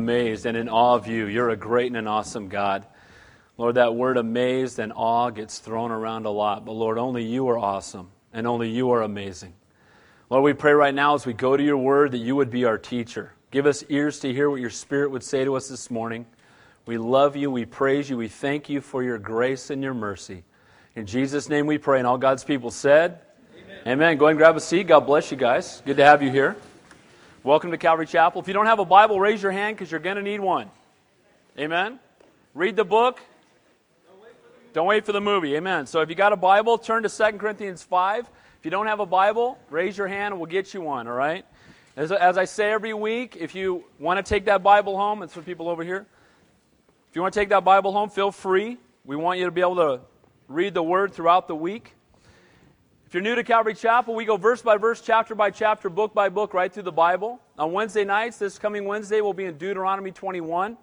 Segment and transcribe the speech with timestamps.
[0.00, 1.26] amazed and in awe of you.
[1.26, 2.86] You're a great and an awesome God.
[3.58, 7.46] Lord, that word amazed and awe gets thrown around a lot, but Lord, only you
[7.50, 9.52] are awesome and only you are amazing.
[10.30, 12.64] Lord, we pray right now as we go to your word that you would be
[12.64, 13.34] our teacher.
[13.50, 16.24] Give us ears to hear what your spirit would say to us this morning.
[16.86, 20.44] We love you, we praise you, we thank you for your grace and your mercy.
[20.96, 23.20] In Jesus' name we pray, and all God's people said,
[23.54, 23.80] Amen.
[23.86, 24.16] Amen.
[24.16, 24.86] Go ahead and grab a seat.
[24.86, 25.82] God bless you guys.
[25.84, 26.56] Good to have you here.
[27.42, 28.42] Welcome to Calvary Chapel.
[28.42, 30.70] If you don't have a Bible, raise your hand because you're going to need one.
[31.58, 31.98] Amen.
[32.52, 33.18] Read the book.
[34.74, 35.56] Don't wait for the movie.
[35.56, 35.86] Amen.
[35.86, 38.28] So if you got a Bible, turn to 2 Corinthians 5.
[38.58, 41.14] If you don't have a Bible, raise your hand and we'll get you one, all
[41.14, 41.46] right?
[41.96, 45.32] As, as I say every week, if you want to take that Bible home, it's
[45.32, 46.04] for people over here.
[47.08, 48.76] If you want to take that Bible home, feel free.
[49.06, 50.00] We want you to be able to
[50.46, 51.94] read the Word throughout the week.
[53.10, 56.14] If you're new to Calvary Chapel, we go verse by verse, chapter by chapter, book
[56.14, 57.40] by book, right through the Bible.
[57.58, 60.78] On Wednesday nights, this coming Wednesday, we'll be in Deuteronomy 21.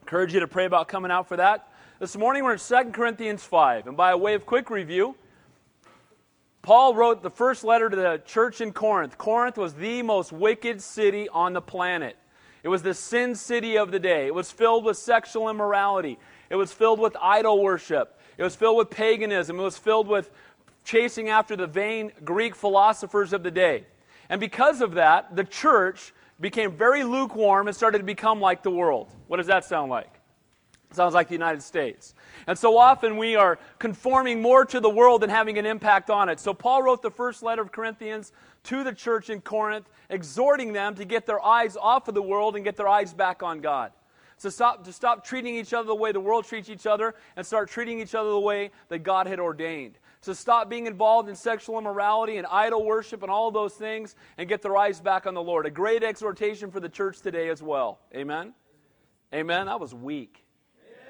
[0.00, 1.68] Encourage you to pray about coming out for that.
[2.00, 3.86] This morning, we're in 2 Corinthians 5.
[3.86, 5.14] And by way of quick review,
[6.62, 9.16] Paul wrote the first letter to the church in Corinth.
[9.16, 12.16] Corinth was the most wicked city on the planet.
[12.64, 14.26] It was the sin city of the day.
[14.26, 16.18] It was filled with sexual immorality.
[16.50, 18.18] It was filled with idol worship.
[18.38, 19.58] It was filled with paganism.
[19.58, 20.30] It was filled with
[20.84, 23.84] chasing after the vain Greek philosophers of the day.
[24.28, 28.70] And because of that, the church became very lukewarm and started to become like the
[28.70, 29.10] world.
[29.28, 30.10] What does that sound like?
[30.94, 32.14] sounds like the United States.
[32.46, 36.28] And so often we are conforming more to the world than having an impact on
[36.28, 36.40] it.
[36.40, 38.32] So Paul wrote the first letter of Corinthians
[38.64, 42.56] to the church in Corinth, exhorting them to get their eyes off of the world
[42.56, 43.92] and get their eyes back on God.
[44.36, 47.46] So stop, to stop treating each other the way the world treats each other and
[47.46, 51.34] start treating each other the way that God had ordained to stop being involved in
[51.34, 55.34] sexual immorality and idol worship and all those things and get their eyes back on
[55.34, 55.66] the Lord.
[55.66, 57.98] A great exhortation for the church today as well.
[58.14, 58.54] Amen?
[59.34, 59.66] Amen?
[59.66, 60.44] That was weak.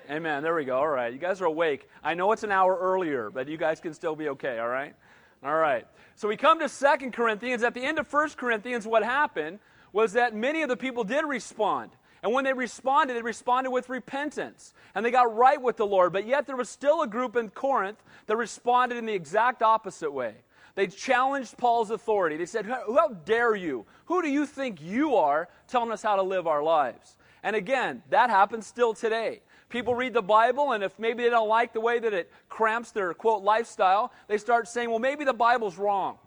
[0.08, 0.16] Amen.
[0.16, 0.42] Amen.
[0.42, 0.78] There we go.
[0.78, 1.12] All right.
[1.12, 1.88] You guys are awake.
[2.02, 4.58] I know it's an hour earlier, but you guys can still be okay.
[4.58, 4.94] All right?
[5.44, 5.86] All right.
[6.14, 7.62] So we come to Second Corinthians.
[7.62, 9.58] At the end of First Corinthians, what happened
[9.92, 11.90] was that many of the people did respond.
[12.22, 14.74] And when they responded, they responded with repentance.
[14.94, 16.12] And they got right with the Lord.
[16.12, 20.12] But yet there was still a group in Corinth that responded in the exact opposite
[20.12, 20.34] way.
[20.74, 22.36] They challenged Paul's authority.
[22.36, 23.84] They said, How dare you?
[24.06, 27.16] Who do you think you are telling us how to live our lives?
[27.42, 29.40] And again, that happens still today.
[29.68, 32.92] People read the Bible, and if maybe they don't like the way that it cramps
[32.92, 36.18] their quote lifestyle, they start saying, Well, maybe the Bible's wrong.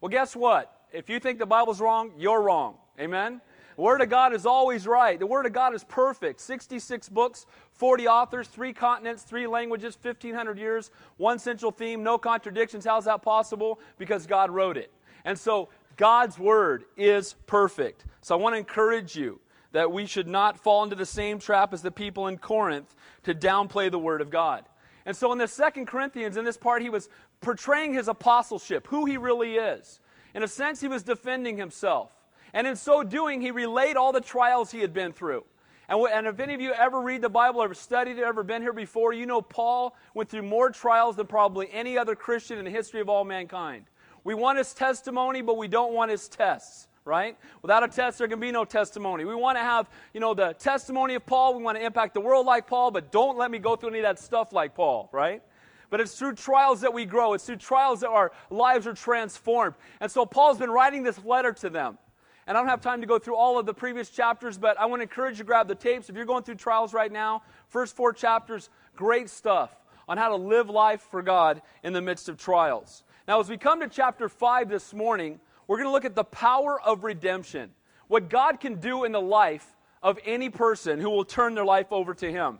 [0.00, 0.74] Well, guess what?
[0.92, 2.76] If you think the Bible's wrong, you're wrong.
[3.00, 3.40] Amen?
[3.76, 5.18] The Word of God is always right.
[5.18, 6.40] The Word of God is perfect.
[6.40, 12.84] 66 books, 40 authors, three continents, three languages, 1,500 years, one central theme, no contradictions.
[12.84, 13.80] How's that possible?
[13.98, 14.92] Because God wrote it.
[15.24, 18.04] And so God's Word is perfect.
[18.20, 19.40] So I want to encourage you
[19.72, 22.94] that we should not fall into the same trap as the people in Corinth
[23.24, 24.64] to downplay the Word of God.
[25.06, 27.08] And so in the Second Corinthians, in this part, he was
[27.40, 30.00] portraying his apostleship, who he really is.
[30.34, 32.10] In a sense, he was defending himself.
[32.52, 35.44] And in so doing, he relayed all the trials he had been through.
[35.88, 38.62] And, and if any of you ever read the Bible, ever studied it, ever been
[38.62, 42.64] here before, you know Paul went through more trials than probably any other Christian in
[42.64, 43.84] the history of all mankind.
[44.24, 47.36] We want his testimony, but we don't want his tests right?
[47.62, 49.24] Without a test, there can be no testimony.
[49.24, 51.56] We want to have, you know, the testimony of Paul.
[51.56, 53.98] We want to impact the world like Paul, but don't let me go through any
[53.98, 55.42] of that stuff like Paul, right?
[55.90, 57.34] But it's through trials that we grow.
[57.34, 59.74] It's through trials that our lives are transformed.
[60.00, 61.98] And so Paul's been writing this letter to them.
[62.46, 64.86] And I don't have time to go through all of the previous chapters, but I
[64.86, 66.08] want to encourage you to grab the tapes.
[66.08, 69.70] If you're going through trials right now, first four chapters, great stuff
[70.08, 73.04] on how to live life for God in the midst of trials.
[73.28, 75.38] Now, as we come to chapter 5 this morning,
[75.68, 77.70] we're going to look at the power of redemption.
[78.08, 79.66] What God can do in the life
[80.02, 82.58] of any person who will turn their life over to Him.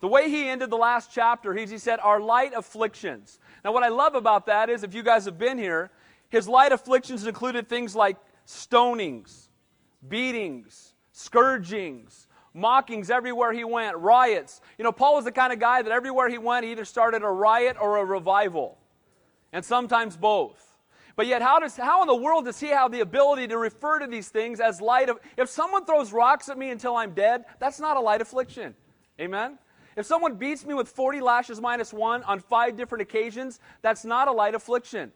[0.00, 3.38] The way he ended the last chapter, he said, Our light afflictions.
[3.64, 5.90] Now, what I love about that is, if you guys have been here,
[6.28, 9.48] his light afflictions included things like stonings,
[10.06, 14.60] beatings, scourgings, mockings everywhere he went, riots.
[14.78, 17.22] You know, Paul was the kind of guy that everywhere he went, he either started
[17.22, 18.78] a riot or a revival,
[19.52, 20.60] and sometimes both.
[21.16, 24.00] But yet, how, does, how in the world does he have the ability to refer
[24.00, 25.18] to these things as light of.
[25.36, 28.74] If someone throws rocks at me until I'm dead, that's not a light affliction.
[29.20, 29.58] Amen?
[29.96, 34.26] If someone beats me with 40 lashes minus one on five different occasions, that's not
[34.26, 35.12] a light affliction.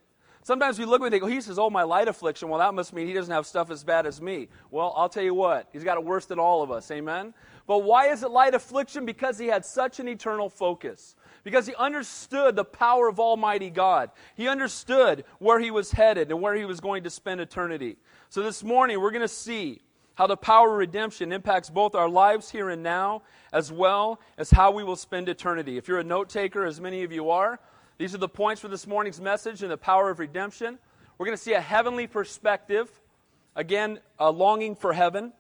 [0.48, 2.48] Sometimes we look at it and he says, oh, my light affliction.
[2.48, 4.48] Well, that must mean he doesn't have stuff as bad as me.
[4.70, 6.90] Well, I'll tell you what, he's got it worse than all of us.
[6.90, 7.34] Amen?
[7.66, 9.04] But why is it light affliction?
[9.04, 11.16] Because he had such an eternal focus.
[11.44, 14.10] Because he understood the power of Almighty God.
[14.36, 17.98] He understood where he was headed and where he was going to spend eternity.
[18.30, 19.82] So this morning, we're going to see
[20.14, 23.20] how the power of redemption impacts both our lives here and now,
[23.52, 25.76] as well as how we will spend eternity.
[25.76, 27.60] If you're a note taker, as many of you are,
[27.98, 30.78] these are the points for this morning's message and the power of redemption.
[31.18, 32.88] We're going to see a heavenly perspective.
[33.56, 35.32] Again, a longing for heaven.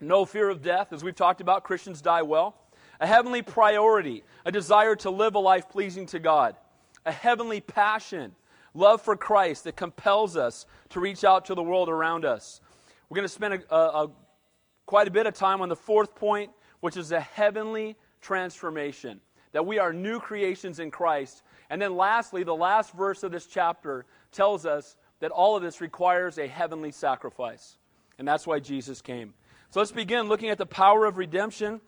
[0.00, 0.92] No fear of death.
[0.92, 2.54] As we've talked about, Christians die well.
[3.00, 6.54] A heavenly priority, a desire to live a life pleasing to God.
[7.04, 8.36] A heavenly passion,
[8.72, 12.60] love for Christ that compels us to reach out to the world around us.
[13.08, 14.10] We're going to spend a, a, a,
[14.86, 19.20] quite a bit of time on the fourth point, which is a heavenly transformation.
[19.54, 21.42] That we are new creations in Christ.
[21.70, 25.80] And then, lastly, the last verse of this chapter tells us that all of this
[25.80, 27.78] requires a heavenly sacrifice.
[28.18, 29.32] And that's why Jesus came.
[29.70, 31.80] So let's begin looking at the power of redemption,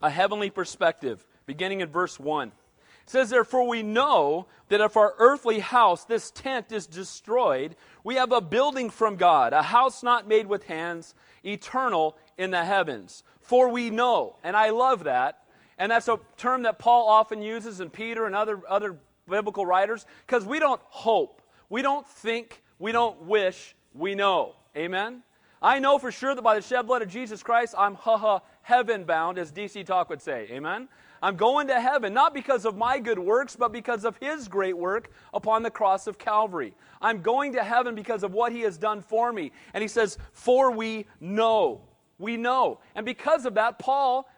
[0.00, 2.48] a heavenly perspective, beginning in verse 1.
[2.48, 8.16] It says, Therefore, we know that if our earthly house, this tent, is destroyed, we
[8.16, 13.22] have a building from God, a house not made with hands, eternal in the heavens.
[13.40, 15.38] For we know, and I love that,
[15.78, 18.96] and that's a term that Paul often uses, and Peter and other, other
[19.28, 21.42] biblical writers, because we don't hope.
[21.68, 24.54] We don't think, we don't wish, we know.
[24.76, 25.22] Amen?
[25.60, 28.40] I know for sure that by the shed blood of Jesus Christ, I'm ha ha
[28.62, 30.48] heaven bound, as DC Talk would say.
[30.50, 30.88] Amen?
[31.22, 34.76] I'm going to heaven, not because of my good works, but because of His great
[34.76, 36.74] work upon the cross of Calvary.
[37.00, 39.52] I'm going to heaven because of what He has done for me.
[39.72, 41.80] And He says, For we know.
[42.18, 42.80] We know.
[42.94, 44.28] And because of that, Paul,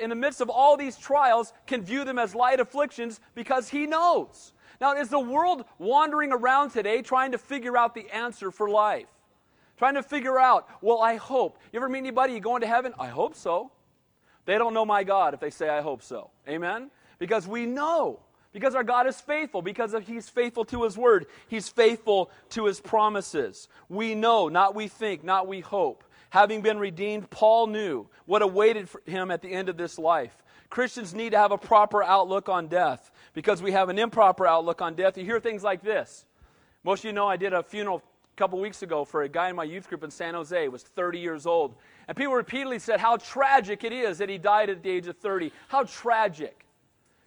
[0.00, 3.86] in the midst of all these trials, can view them as light afflictions because he
[3.86, 4.52] knows.
[4.80, 9.08] Now, is the world wandering around today trying to figure out the answer for life?
[9.76, 11.58] Trying to figure out, well, I hope.
[11.72, 12.94] You ever meet anybody, you going to heaven?
[12.98, 13.70] I hope so.
[14.44, 16.30] They don't know my God if they say, I hope so.
[16.48, 16.90] Amen?
[17.18, 18.20] Because we know.
[18.52, 19.62] Because our God is faithful.
[19.62, 21.26] Because He's faithful to His word.
[21.48, 23.68] He's faithful to His promises.
[23.88, 26.02] We know, not we think, not we hope.
[26.30, 30.36] Having been redeemed, Paul knew what awaited him at the end of this life.
[30.70, 34.82] Christians need to have a proper outlook on death because we have an improper outlook
[34.82, 35.16] on death.
[35.16, 36.26] You hear things like this.
[36.84, 38.02] Most of you know I did a funeral
[38.34, 40.62] a couple weeks ago for a guy in my youth group in San Jose.
[40.62, 41.74] He was 30 years old.
[42.06, 45.16] And people repeatedly said how tragic it is that he died at the age of
[45.16, 45.50] 30.
[45.68, 46.66] How tragic.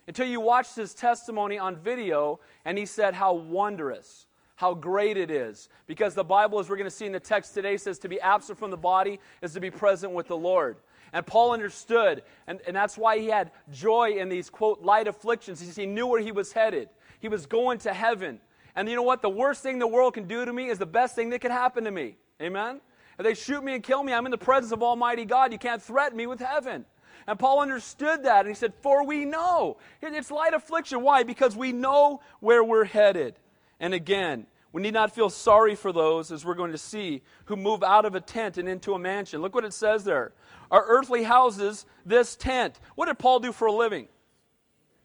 [0.07, 4.27] Until you watched his testimony on video and he said how wondrous,
[4.62, 5.69] how great it is.
[5.88, 8.22] Because the Bible, as we're going to see in the text today, says to be
[8.22, 10.78] absent from the body is to be present with the Lord.
[11.13, 15.60] And Paul understood, and, and that's why he had joy in these, quote, light afflictions.
[15.60, 16.90] He, he knew where he was headed.
[17.19, 18.40] He was going to heaven.
[18.75, 19.24] And you know what?
[19.24, 21.50] The worst thing the world can do to me is the best thing that could
[21.50, 22.18] happen to me.
[22.40, 22.81] Amen?
[23.18, 25.52] If they shoot me and kill me, I'm in the presence of Almighty God.
[25.52, 26.86] You can't threaten me with heaven.
[27.25, 28.42] And Paul understood that.
[28.42, 29.78] And he said, For we know.
[30.04, 31.02] It's light affliction.
[31.02, 31.24] Why?
[31.24, 33.40] Because we know where we're headed.
[33.81, 37.57] And again, we need not feel sorry for those, as we're going to see, who
[37.57, 39.42] move out of a tent and into a mansion.
[39.42, 40.31] Look what it says there.
[40.69, 42.80] Our earthly houses, this tent.
[42.95, 44.07] What did Paul do for a living?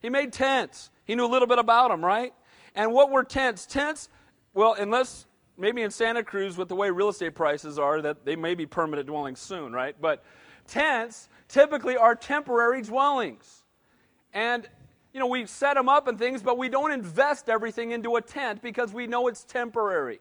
[0.00, 0.90] He made tents.
[1.05, 2.32] He knew a little bit about them, right?
[2.76, 3.67] And what were tents?
[3.67, 4.08] Tents,
[4.55, 5.26] well, unless
[5.56, 8.67] maybe in Santa Cruz, with the way real estate prices are, that they may be
[8.67, 9.96] permanent dwellings soon, right?
[10.00, 10.22] But
[10.69, 13.64] tents typically are temporary dwellings.
[14.34, 14.69] And
[15.17, 18.21] you know, we set them up and things, but we don't invest everything into a
[18.21, 20.21] tent because we know it's temporary.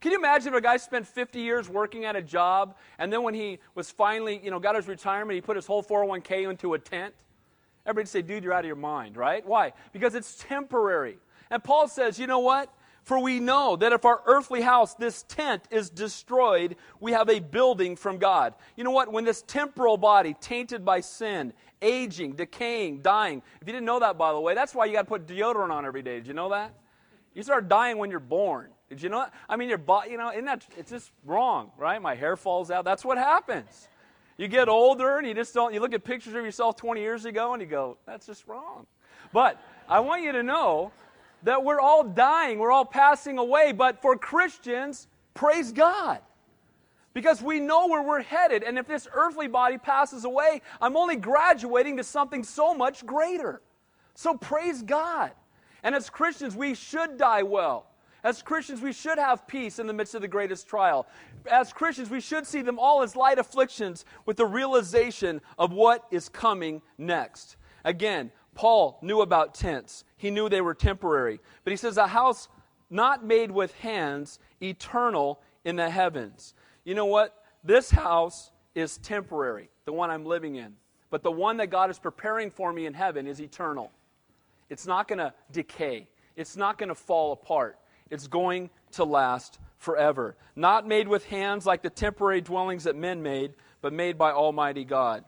[0.00, 3.22] Can you imagine if a guy spent 50 years working at a job and then
[3.22, 6.74] when he was finally, you know, got his retirement, he put his whole 401k into
[6.74, 7.14] a tent?
[7.86, 9.46] Everybody'd say, dude, you're out of your mind, right?
[9.46, 9.72] Why?
[9.92, 11.18] Because it's temporary.
[11.48, 12.74] And Paul says, you know what?
[13.04, 17.38] For we know that if our earthly house, this tent, is destroyed, we have a
[17.38, 18.54] building from God.
[18.76, 19.12] You know what?
[19.12, 21.52] When this temporal body, tainted by sin,
[21.84, 23.42] aging, decaying, dying.
[23.60, 25.70] If you didn't know that, by the way, that's why you got to put deodorant
[25.70, 26.16] on every day.
[26.16, 26.74] Did you know that?
[27.34, 28.70] You start dying when you're born.
[28.88, 29.34] Did you know that?
[29.48, 32.00] I mean, your body, you know, isn't that, it's just wrong, right?
[32.00, 32.84] My hair falls out.
[32.84, 33.88] That's what happens.
[34.36, 37.24] You get older and you just don't, you look at pictures of yourself 20 years
[37.24, 38.86] ago and you go, that's just wrong.
[39.32, 40.92] But I want you to know
[41.44, 43.72] that we're all dying, we're all passing away.
[43.72, 46.20] But for Christians, praise God.
[47.14, 48.62] Because we know where we're headed.
[48.62, 53.62] And if this earthly body passes away, I'm only graduating to something so much greater.
[54.14, 55.32] So praise God.
[55.82, 57.86] And as Christians, we should die well.
[58.24, 61.06] As Christians, we should have peace in the midst of the greatest trial.
[61.50, 66.06] As Christians, we should see them all as light afflictions with the realization of what
[66.10, 67.56] is coming next.
[67.84, 71.38] Again, Paul knew about tents, he knew they were temporary.
[71.64, 72.48] But he says, a house
[72.88, 76.54] not made with hands, eternal in the heavens.
[76.84, 77.34] You know what?
[77.62, 80.74] This house is temporary, the one I'm living in.
[81.10, 83.90] But the one that God is preparing for me in heaven is eternal.
[84.68, 87.78] It's not going to decay, it's not going to fall apart.
[88.10, 93.22] It's going to last forever, not made with hands like the temporary dwellings that men
[93.22, 95.24] made, but made by Almighty God.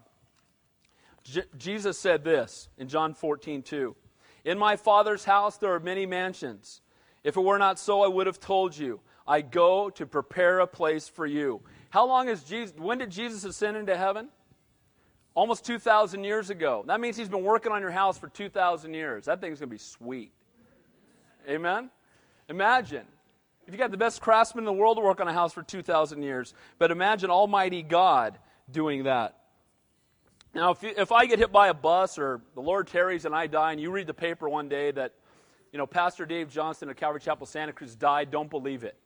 [1.24, 3.96] J- Jesus said this in John 14, 2.
[4.44, 6.80] In my Father's house there are many mansions.
[7.24, 9.00] If it were not so, I would have told you.
[9.26, 11.60] I go to prepare a place for you.
[11.90, 12.76] How long is Jesus?
[12.76, 14.28] When did Jesus ascend into heaven?
[15.34, 16.84] Almost 2,000 years ago.
[16.86, 19.26] That means he's been working on your house for 2,000 years.
[19.26, 20.32] That thing's going to be sweet.
[21.48, 21.90] Amen?
[22.48, 23.06] Imagine.
[23.66, 25.62] If you got the best craftsman in the world to work on a house for
[25.62, 28.38] 2,000 years, but imagine Almighty God
[28.70, 29.36] doing that.
[30.54, 33.34] Now, if, you, if I get hit by a bus or the Lord tarries and
[33.34, 35.12] I die, and you read the paper one day that,
[35.72, 38.96] you know, Pastor Dave Johnston of Calvary Chapel Santa Cruz died, don't believe it.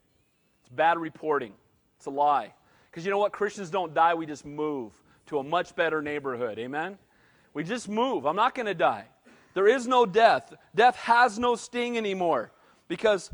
[0.70, 1.52] It's bad reporting.
[1.96, 2.54] It's a lie.
[2.90, 3.32] Because you know what?
[3.32, 4.92] Christians don't die, we just move
[5.26, 6.60] to a much better neighborhood.
[6.60, 6.96] Amen?
[7.54, 8.24] We just move.
[8.24, 9.06] I'm not going to die.
[9.54, 10.54] There is no death.
[10.74, 12.52] Death has no sting anymore.
[12.86, 13.32] Because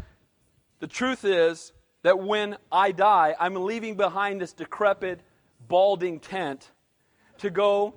[0.78, 1.72] the truth is
[2.04, 5.20] that when I die, I'm leaving behind this decrepit,
[5.68, 6.70] balding tent
[7.38, 7.96] to go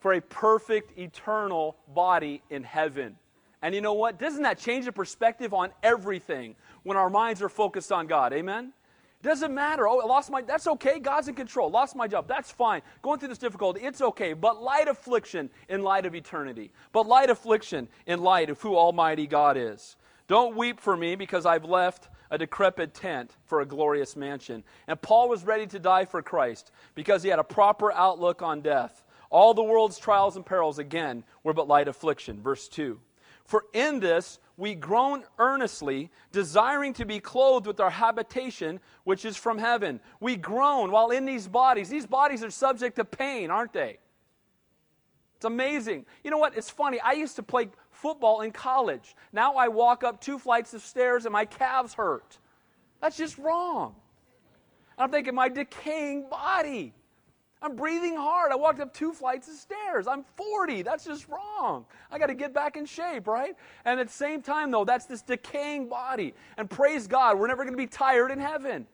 [0.00, 3.16] for a perfect, eternal body in heaven.
[3.64, 4.18] And you know what?
[4.18, 8.34] Doesn't that change the perspective on everything when our minds are focused on God?
[8.34, 8.74] Amen?
[9.20, 9.88] It Doesn't matter.
[9.88, 10.98] Oh, I lost my, that's okay.
[10.98, 11.70] God's in control.
[11.70, 12.28] Lost my job.
[12.28, 12.82] That's fine.
[13.00, 14.34] Going through this difficulty, it's okay.
[14.34, 16.72] But light affliction in light of eternity.
[16.92, 19.96] But light affliction in light of who Almighty God is.
[20.28, 24.62] Don't weep for me because I've left a decrepit tent for a glorious mansion.
[24.88, 28.60] And Paul was ready to die for Christ because he had a proper outlook on
[28.60, 29.04] death.
[29.30, 32.42] All the world's trials and perils, again, were but light affliction.
[32.42, 33.00] Verse 2.
[33.44, 39.36] For in this we groan earnestly, desiring to be clothed with our habitation, which is
[39.36, 40.00] from heaven.
[40.20, 41.88] We groan while in these bodies.
[41.88, 43.98] These bodies are subject to pain, aren't they?
[45.36, 46.06] It's amazing.
[46.22, 46.56] You know what?
[46.56, 47.00] It's funny.
[47.00, 49.14] I used to play football in college.
[49.32, 52.38] Now I walk up two flights of stairs and my calves hurt.
[53.00, 53.96] That's just wrong.
[54.96, 56.94] I'm thinking, my decaying body.
[57.64, 58.52] I'm breathing hard.
[58.52, 60.06] I walked up two flights of stairs.
[60.06, 60.82] I'm 40.
[60.82, 61.86] That's just wrong.
[62.10, 63.56] I got to get back in shape, right?
[63.86, 66.34] And at the same time, though, that's this decaying body.
[66.58, 68.86] And praise God, we're never going to be tired in heaven.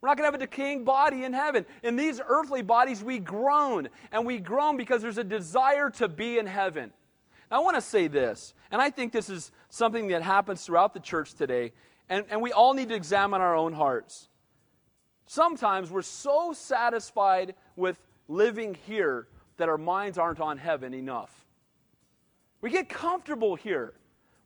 [0.00, 1.64] We're not going to have a decaying body in heaven.
[1.84, 3.88] In these earthly bodies, we groan.
[4.10, 6.90] And we groan because there's a desire to be in heaven.
[7.48, 10.94] Now, I want to say this, and I think this is something that happens throughout
[10.94, 11.72] the church today,
[12.08, 14.28] and, and we all need to examine our own hearts.
[15.30, 17.96] Sometimes we're so satisfied with
[18.26, 21.30] living here that our minds aren't on heaven enough.
[22.60, 23.94] We get comfortable here.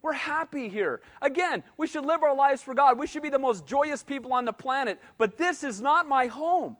[0.03, 1.01] We're happy here.
[1.23, 2.99] Again, we should live our lives for God.
[2.99, 5.01] We should be the most joyous people on the planet.
[5.17, 6.77] But this is not my home.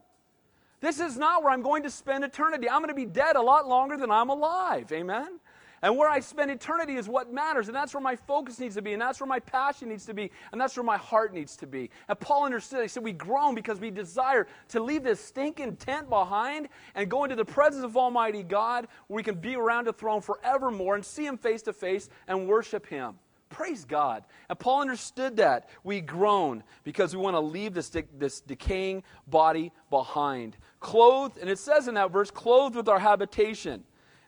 [0.81, 2.69] This is not where I'm going to spend eternity.
[2.69, 4.93] I'm going to be dead a lot longer than I'm alive.
[4.93, 5.41] Amen?
[5.85, 7.69] And where I spend eternity is what matters.
[7.69, 8.95] And that's where my focus needs to be.
[8.95, 10.31] And that's where my passion needs to be.
[10.51, 11.91] And that's where my heart needs to be.
[12.09, 12.81] And Paul understood.
[12.81, 17.25] He said, We groan because we desire to leave this stinking tent behind and go
[17.25, 21.05] into the presence of Almighty God where we can be around the throne forevermore and
[21.05, 23.17] see Him face to face and worship Him.
[23.51, 24.25] Praise God.
[24.49, 25.69] And Paul understood that.
[25.83, 30.57] We groan because we want to leave this, de- this decaying body behind.
[30.81, 33.85] Clothed, and it says in that verse, clothed with our habitation.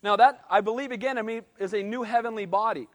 [0.07, 2.87] Now, that, I believe, again, I mean, is a new heavenly body.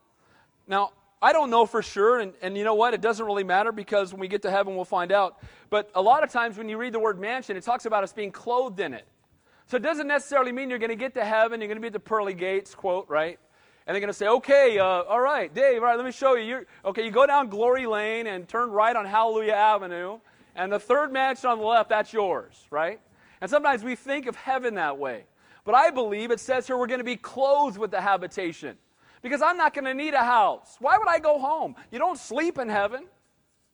[0.66, 0.92] Now,
[1.22, 2.94] I don't know for sure, and, and you know what?
[2.94, 5.44] It doesn't really matter because when we get to heaven, we'll find out.
[5.70, 8.14] But a lot of times when you read the word mansion, it talks about us
[8.14, 9.06] being clothed in it.
[9.68, 11.88] So it doesn't necessarily mean you're going to get to heaven, you're going to be
[11.88, 13.38] at the pearly gates, quote, right?
[13.86, 16.36] And they're going to say, okay, uh, all right, Dave, all right, let me show
[16.36, 16.46] you.
[16.46, 20.20] You're, okay, you go down Glory Lane and turn right on Hallelujah Avenue,
[20.56, 23.02] and the third mansion on the left, that's yours, right?
[23.42, 25.26] And sometimes we think of heaven that way.
[25.64, 28.78] But I believe it says here we're going to be clothed with the habitation.
[29.22, 30.78] Because I'm not going to need a house.
[30.80, 31.76] Why would I go home?
[31.92, 33.06] You don't sleep in heaven,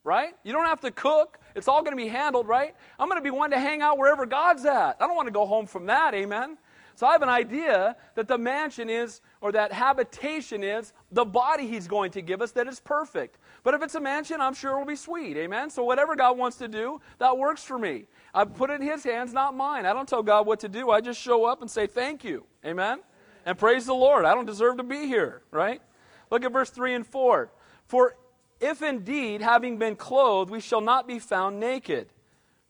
[0.03, 0.34] right?
[0.44, 1.39] You don't have to cook.
[1.56, 2.75] It's all going to be handled, right?
[3.00, 4.98] I'm going to be one to hang out wherever God's at.
[5.00, 6.58] I don't want to go home from that, amen?
[6.97, 11.67] So I have an idea that the mansion is, or that habitation is, the body
[11.67, 13.37] He's going to give us that is perfect.
[13.61, 15.69] But if it's a mansion, I'm sure it will be sweet, amen?
[15.69, 18.07] So whatever God wants to do, that works for me.
[18.33, 19.85] I put it in His hands, not mine.
[19.85, 20.89] I don't tell God what to do.
[20.89, 22.45] I just show up and say thank you.
[22.65, 23.01] Amen?
[23.45, 24.25] And praise the Lord.
[24.25, 25.83] I don't deserve to be here, right?
[26.31, 27.51] Look at verse 3 and 4.
[27.85, 28.17] For
[28.59, 32.09] if indeed, having been clothed, we shall not be found naked.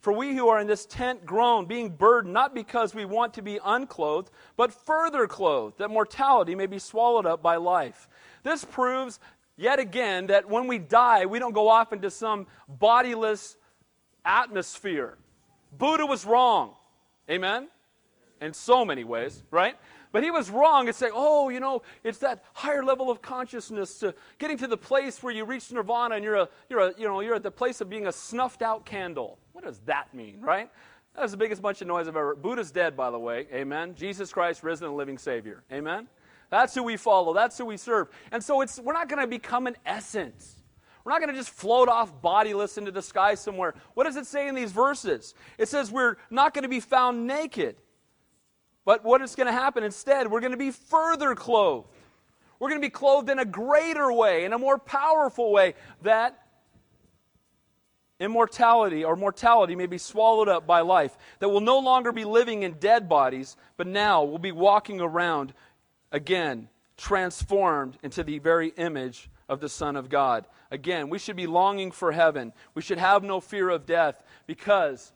[0.07, 3.41] For we who are in this tent groan, being burdened, not because we want to
[3.41, 8.07] be unclothed, but further clothed, that mortality may be swallowed up by life.
[8.41, 9.19] This proves
[9.57, 13.57] yet again that when we die, we don't go off into some bodiless
[14.23, 15.17] atmosphere.
[15.77, 16.75] Buddha was wrong.
[17.29, 17.67] Amen?
[18.41, 19.75] in so many ways, right?
[20.17, 23.99] But he was wrong in saying, oh, you know, it's that higher level of consciousness
[23.99, 27.07] to getting to the place where you reach nirvana and you're, a, you're, a, you
[27.07, 29.37] know, you're at the place of being a snuffed out candle.
[29.51, 30.71] What does that mean, right?
[31.15, 32.41] That's the biggest bunch of noise I've ever heard.
[32.41, 33.45] Buddha's dead, by the way.
[33.53, 33.93] Amen.
[33.93, 35.63] Jesus Christ, risen and living Savior.
[35.71, 36.07] Amen.
[36.49, 37.35] That's who we follow.
[37.35, 38.07] That's who we serve.
[38.31, 40.55] And so it's, we're not going to become an essence.
[41.03, 43.75] We're not going to just float off bodiless into the sky somewhere.
[43.93, 45.35] What does it say in these verses?
[45.59, 47.75] It says we're not going to be found naked.
[48.87, 50.31] But what is going to happen instead?
[50.31, 51.89] We're going to be further clothed.
[52.57, 56.41] We're going to be clothed in a greater way, in a more powerful way, that
[58.17, 61.17] immortality or mortality may be swallowed up by life.
[61.39, 65.53] That we'll no longer be living in dead bodies, but now we'll be walking around
[66.13, 70.45] again, transformed into the very image of the Son of God.
[70.71, 72.53] Again, we should be longing for heaven.
[72.73, 75.11] We should have no fear of death because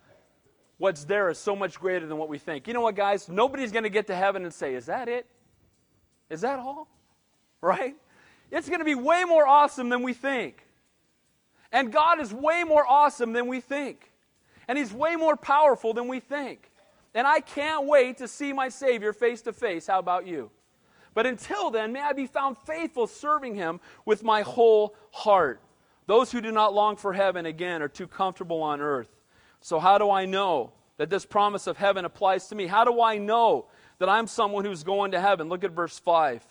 [0.82, 2.68] what's there is so much greater than what we think.
[2.68, 3.30] You know what, guys?
[3.30, 5.28] Nobody's going to get to heaven and say, Is that it?
[6.30, 6.88] Is that all?
[7.62, 7.96] Right?
[8.50, 10.66] It's going to be way more awesome than we think.
[11.72, 14.12] And God is way more awesome than we think.
[14.68, 16.72] And He's way more powerful than we think.
[17.14, 19.86] And I can't wait to see my Savior face to face.
[19.86, 20.50] How about you?
[21.14, 25.62] But until then, may I be found faithful serving him with my whole heart.
[26.08, 29.10] Those who do not long for heaven, again, are too comfortable on earth.
[29.62, 32.68] So, how do I know that this promise of heaven applies to me?
[32.68, 33.68] How do I know
[34.00, 35.50] that I'm someone who's going to heaven?
[35.50, 36.44] Look at verse 5.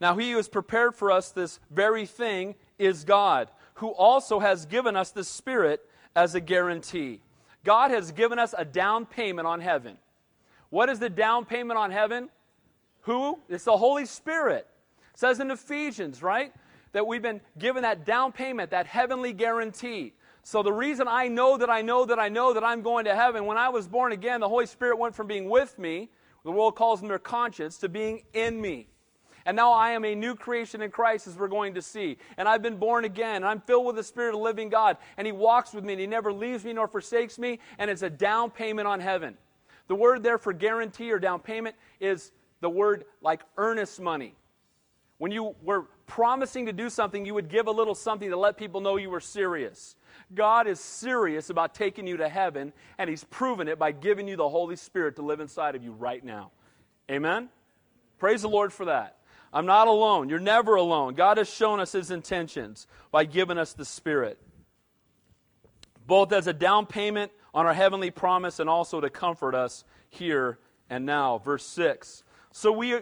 [0.00, 4.66] Now, he who has prepared for us this very thing is God, who also has
[4.66, 5.80] given us the Spirit
[6.16, 7.20] as a guarantee.
[7.64, 9.96] God has given us a down payment on heaven.
[10.70, 12.30] What is the down payment on heaven?
[13.02, 13.38] Who?
[13.48, 14.66] It's the Holy Spirit.
[15.12, 16.52] It says in Ephesians, right?
[16.92, 20.14] That we've been given that down payment, that heavenly guarantee.
[20.42, 23.14] So the reason I know that I know that I know that I'm going to
[23.14, 26.10] heaven, when I was born again, the Holy Spirit went from being with me,
[26.44, 28.88] the world calls them their conscience, to being in me.
[29.44, 32.18] And now I am a new creation in Christ, as we're going to see.
[32.36, 33.36] And I've been born again.
[33.36, 34.96] And I'm filled with the Spirit of the living God.
[35.16, 37.58] And He walks with me, and He never leaves me nor forsakes me.
[37.78, 39.36] And it's a down payment on heaven.
[39.88, 42.30] The word there for guarantee or down payment is
[42.60, 44.34] the word like earnest money.
[45.18, 48.56] When you were promising to do something, you would give a little something to let
[48.56, 49.96] people know you were serious.
[50.34, 54.36] God is serious about taking you to heaven, and He's proven it by giving you
[54.36, 56.50] the Holy Spirit to live inside of you right now.
[57.10, 57.48] Amen?
[58.18, 59.18] Praise the Lord for that.
[59.52, 60.28] I'm not alone.
[60.28, 61.14] You're never alone.
[61.14, 64.38] God has shown us His intentions by giving us the Spirit,
[66.06, 70.58] both as a down payment on our heavenly promise and also to comfort us here
[70.88, 71.38] and now.
[71.38, 72.92] Verse 6 so we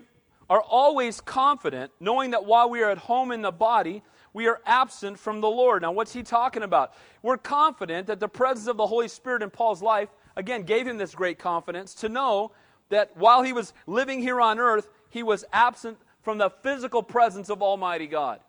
[0.49, 4.61] are always confident, knowing that while we are at home in the body, we are
[4.65, 5.83] absent from the Lord.
[5.83, 6.95] Now, what's he talking about?
[7.23, 10.99] We're confident that the presence of the Holy Spirit in Paul's life, again, gave him
[10.99, 12.53] this great confidence to know
[12.91, 17.49] that while he was living here on earth, he was absent from the physical presence
[17.49, 18.41] of Almighty God.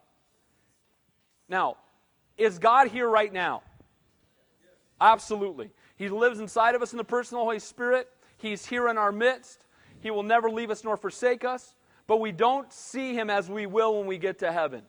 [1.50, 1.78] Now,
[2.38, 3.64] is God here right now?
[5.00, 5.72] Absolutely.
[5.96, 8.08] He lives inside of us in the person of the Holy Spirit.
[8.38, 9.66] He's here in our midst.
[10.00, 11.76] He will never leave us nor forsake us,
[12.08, 14.84] but we don't see him as we will when we get to heaven.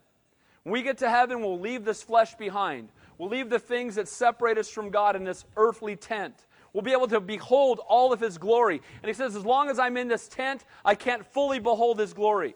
[0.64, 2.90] When we get to heaven, we'll leave this flesh behind.
[3.18, 6.35] We'll leave the things that separate us from God in this earthly tent.
[6.72, 8.81] We'll be able to behold all of his glory.
[9.03, 12.14] And he says, as long as I'm in this tent, I can't fully behold his
[12.14, 12.55] glory.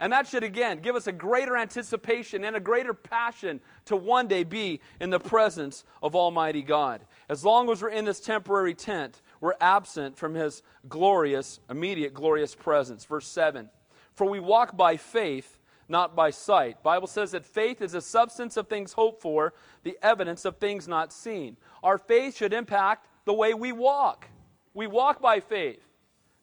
[0.00, 4.26] And that should, again, give us a greater anticipation and a greater passion to one
[4.26, 7.00] day be in the presence of Almighty God.
[7.28, 12.54] As long as we're in this temporary tent, we're absent from his glorious, immediate, glorious
[12.54, 13.04] presence.
[13.04, 13.70] Verse 7
[14.14, 16.82] For we walk by faith, not by sight.
[16.82, 20.88] Bible says that faith is the substance of things hoped for, the evidence of things
[20.88, 21.56] not seen.
[21.82, 24.26] Our faith should impact the way we walk.
[24.72, 25.80] We walk by faith.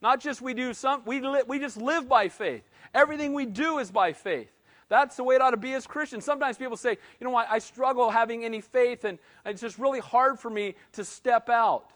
[0.01, 2.63] Not just we do some, we, li- we just live by faith.
[2.93, 4.51] Everything we do is by faith.
[4.89, 6.25] That's the way it ought to be as Christians.
[6.25, 9.99] Sometimes people say, you know what, I struggle having any faith, and it's just really
[9.99, 11.93] hard for me to step out.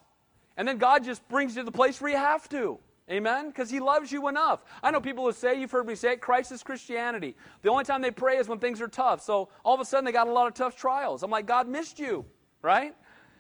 [0.56, 2.80] And then God just brings you to the place where you have to.
[3.10, 3.50] Amen?
[3.50, 4.64] Because He loves you enough.
[4.82, 7.36] I know people who say, you've heard me say it, crisis Christianity.
[7.62, 9.22] The only time they pray is when things are tough.
[9.22, 11.22] So all of a sudden they got a lot of tough trials.
[11.22, 12.26] I'm like, God missed you,
[12.64, 12.96] right?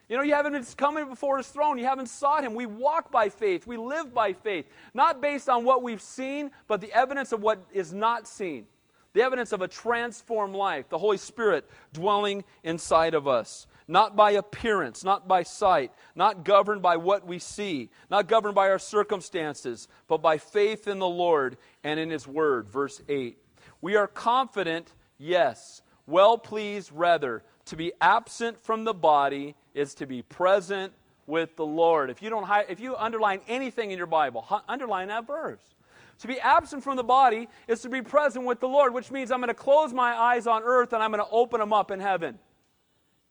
[0.08, 1.80] You know, you haven't come before His throne.
[1.80, 2.54] You haven't sought Him.
[2.54, 3.65] We walk by faith.
[3.65, 4.67] We live by faith.
[4.93, 8.67] Not based on what we've seen, but the evidence of what is not seen.
[9.13, 10.89] The evidence of a transformed life.
[10.89, 16.82] The Holy Spirit dwelling inside of us not by appearance, not by sight, not governed
[16.82, 21.58] by what we see, not governed by our circumstances, but by faith in the Lord
[21.84, 22.69] and in His Word.
[22.69, 23.38] Verse 8.
[23.82, 27.43] We are confident, yes, well pleased rather.
[27.65, 30.93] To be absent from the body is to be present
[31.28, 32.10] with the Lord.
[32.10, 35.76] If you don't if you underline anything in your Bible, underline that verse.
[36.19, 39.32] To be absent from the body is to be present with the Lord, which means
[39.32, 41.91] I'm going to close my eyes on earth and I'm going to open them up
[41.91, 42.39] in heaven.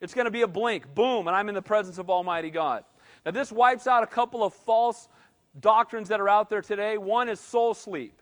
[0.01, 2.85] It's going to be a blink, boom, and I'm in the presence of Almighty God.
[3.25, 5.09] Now, this wipes out a couple of false
[5.61, 6.99] doctrines that are out there today.
[6.99, 8.21] One is soul sleep.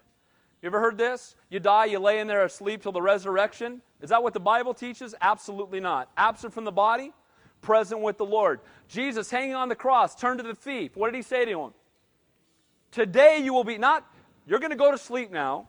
[0.61, 1.35] You ever heard this?
[1.51, 3.83] You die, you lay in there asleep till the resurrection.
[4.01, 5.15] Is that what the Bible teaches?
[5.21, 6.09] Absolutely not.
[6.17, 7.13] Absent from the body,
[7.63, 8.61] present with the Lord.
[8.89, 10.97] Jesus hanging on the cross, turned to the thief.
[10.97, 11.71] What did he say to him?
[12.93, 14.07] Today you will be, not,
[14.47, 15.67] you're going to go to sleep now,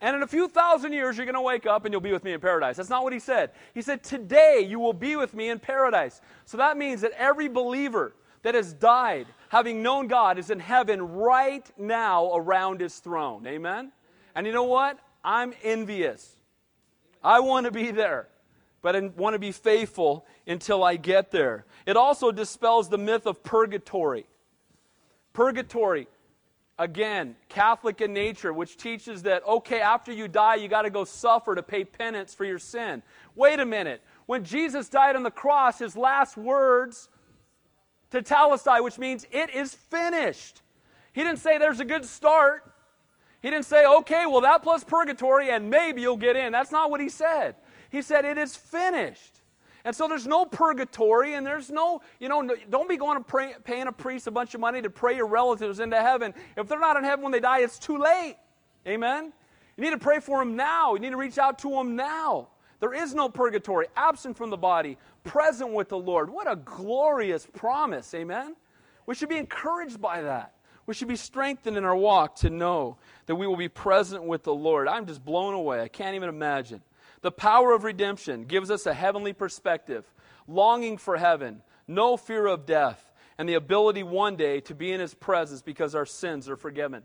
[0.00, 2.24] and in a few thousand years you're going to wake up and you'll be with
[2.24, 2.76] me in paradise.
[2.76, 3.50] That's not what he said.
[3.74, 6.20] He said, Today you will be with me in paradise.
[6.44, 11.02] So that means that every believer that has died having known God, is in heaven
[11.02, 13.46] right now around his throne.
[13.48, 13.90] Amen?
[14.34, 14.98] And you know what?
[15.24, 16.36] I'm envious.
[17.22, 18.28] I want to be there,
[18.80, 21.66] but I want to be faithful until I get there.
[21.84, 24.24] It also dispels the myth of purgatory.
[25.32, 26.06] Purgatory,
[26.80, 31.04] again, Catholic in nature, which teaches that, okay, after you die, you got to go
[31.04, 33.02] suffer to pay penance for your sin.
[33.36, 34.02] Wait a minute.
[34.24, 37.10] When Jesus died on the cross, his last words
[38.10, 40.62] to tetelestai, which means it is finished.
[41.12, 42.72] He didn't say there's a good start.
[43.42, 46.50] He didn't say, okay, well, that plus purgatory and maybe you'll get in.
[46.50, 47.56] That's not what he said.
[47.90, 49.39] He said, it is finished.
[49.84, 53.54] And so there's no purgatory and there's no, you know, don't be going and pray,
[53.64, 56.34] paying a priest a bunch of money to pray your relatives into heaven.
[56.56, 58.36] If they're not in heaven when they die, it's too late.
[58.86, 59.32] Amen?
[59.76, 60.94] You need to pray for them now.
[60.94, 62.48] You need to reach out to them now.
[62.80, 66.30] There is no purgatory, absent from the body, present with the Lord.
[66.30, 68.56] What a glorious promise, amen?
[69.06, 70.54] We should be encouraged by that.
[70.86, 74.42] We should be strengthened in our walk to know that we will be present with
[74.42, 74.88] the Lord.
[74.88, 75.82] I'm just blown away.
[75.82, 76.82] I can't even imagine.
[77.22, 80.04] The power of redemption gives us a heavenly perspective,
[80.48, 85.00] longing for heaven, no fear of death, and the ability one day to be in
[85.00, 87.02] His presence because our sins are forgiven.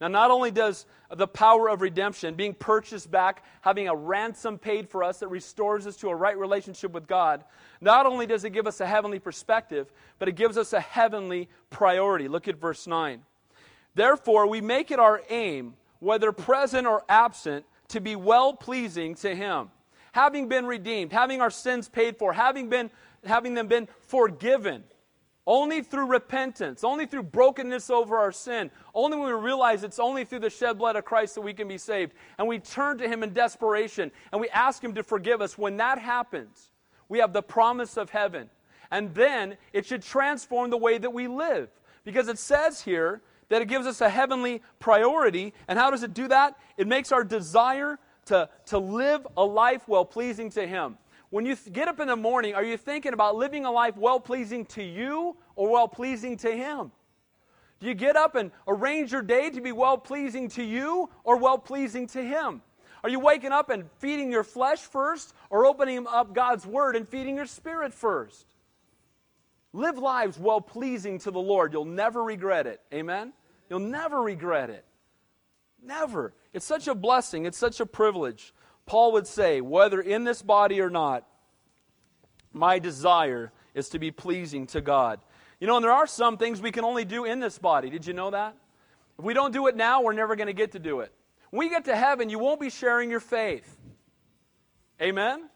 [0.00, 4.88] Now, not only does the power of redemption, being purchased back, having a ransom paid
[4.88, 7.44] for us that restores us to a right relationship with God,
[7.80, 11.48] not only does it give us a heavenly perspective, but it gives us a heavenly
[11.70, 12.28] priority.
[12.28, 13.22] Look at verse 9.
[13.94, 19.34] Therefore, we make it our aim, whether present or absent, to be well pleasing to
[19.34, 19.70] Him.
[20.12, 22.90] Having been redeemed, having our sins paid for, having, been,
[23.24, 24.84] having them been forgiven
[25.46, 30.24] only through repentance, only through brokenness over our sin, only when we realize it's only
[30.24, 33.08] through the shed blood of Christ that we can be saved, and we turn to
[33.08, 36.70] Him in desperation and we ask Him to forgive us, when that happens,
[37.08, 38.48] we have the promise of heaven.
[38.90, 41.68] And then it should transform the way that we live.
[42.04, 45.54] Because it says here that it gives us a heavenly priority.
[45.68, 46.56] And how does it do that?
[46.76, 50.98] It makes our desire to, to live a life well pleasing to Him.
[51.30, 54.20] When you get up in the morning, are you thinking about living a life well
[54.20, 56.92] pleasing to you or well pleasing to Him?
[57.80, 61.36] Do you get up and arrange your day to be well pleasing to you or
[61.36, 62.62] well pleasing to Him?
[63.02, 67.06] Are you waking up and feeding your flesh first or opening up God's Word and
[67.06, 68.46] feeding your spirit first?
[69.74, 71.72] Live lives well pleasing to the Lord.
[71.72, 72.80] You'll never regret it.
[72.94, 73.32] Amen?
[73.68, 74.84] You'll never regret it.
[75.82, 76.32] Never.
[76.52, 78.54] It's such a blessing, it's such a privilege.
[78.86, 81.26] Paul would say, whether in this body or not,
[82.52, 85.18] my desire is to be pleasing to God.
[85.58, 87.90] You know, and there are some things we can only do in this body.
[87.90, 88.56] Did you know that?
[89.18, 91.12] If we don't do it now, we're never going to get to do it.
[91.50, 93.76] When we get to heaven, you won't be sharing your faith.
[95.02, 95.48] Amen?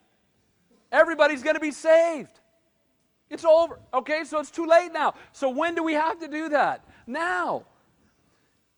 [0.90, 2.37] Everybody's going to be saved.
[3.30, 3.78] It's over.
[3.92, 5.14] Okay, so it's too late now.
[5.32, 6.84] So when do we have to do that?
[7.06, 7.64] Now.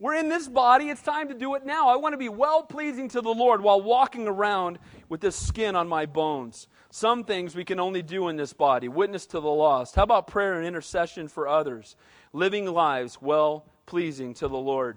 [0.00, 0.88] We're in this body.
[0.88, 1.90] It's time to do it now.
[1.90, 4.78] I want to be well pleasing to the Lord while walking around
[5.10, 6.68] with this skin on my bones.
[6.90, 9.94] Some things we can only do in this body witness to the lost.
[9.94, 11.96] How about prayer and intercession for others?
[12.32, 14.96] Living lives well pleasing to the Lord.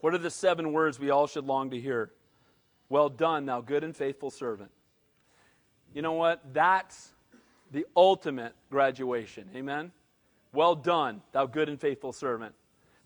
[0.00, 2.12] What are the seven words we all should long to hear?
[2.90, 4.70] Well done, thou good and faithful servant.
[5.94, 6.42] You know what?
[6.52, 7.12] That's
[7.70, 9.48] the ultimate graduation.
[9.54, 9.92] Amen?
[10.52, 12.54] Well done, thou good and faithful servant.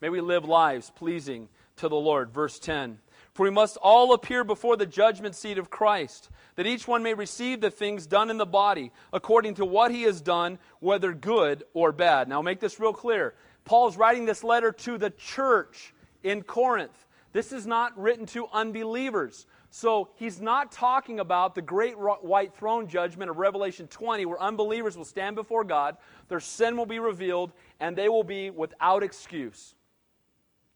[0.01, 2.31] May we live lives pleasing to the Lord.
[2.31, 2.99] Verse 10
[3.33, 7.15] For we must all appear before the judgment seat of Christ, that each one may
[7.15, 11.65] receive the things done in the body according to what he has done, whether good
[11.75, 12.29] or bad.
[12.29, 13.35] Now, make this real clear.
[13.65, 17.07] Paul's writing this letter to the church in Corinth.
[17.33, 19.47] This is not written to unbelievers.
[19.77, 24.97] So he's not talking about the great white throne judgment of Revelation 20, where unbelievers
[24.97, 25.97] will stand before God,
[26.29, 29.75] their sin will be revealed, and they will be without excuse.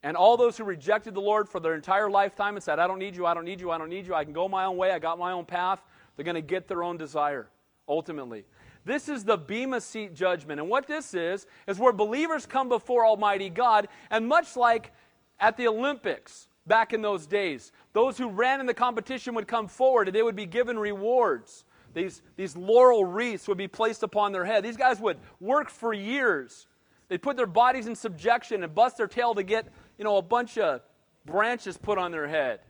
[0.02, 2.98] And all those who rejected the Lord for their entire lifetime and said, I don't
[2.98, 4.76] need you, I don't need you, I don't need you, I can go my own
[4.76, 5.80] way, I got my own path,
[6.16, 7.48] they're going to get their own desire,
[7.86, 8.46] ultimately.
[8.84, 10.58] This is the Bema Seat judgment.
[10.58, 14.90] And what this is, is where believers come before Almighty God, and much like
[15.38, 19.66] at the Olympics back in those days, those who ran in the competition would come
[19.66, 21.64] forward and they would be given rewards.
[21.94, 24.62] These, these laurel wreaths would be placed upon their head.
[24.62, 26.66] These guys would work for years.
[27.08, 30.22] They'd put their bodies in subjection and bust their tail to get, you know, a
[30.22, 30.82] bunch of
[31.24, 32.60] branches put on their head.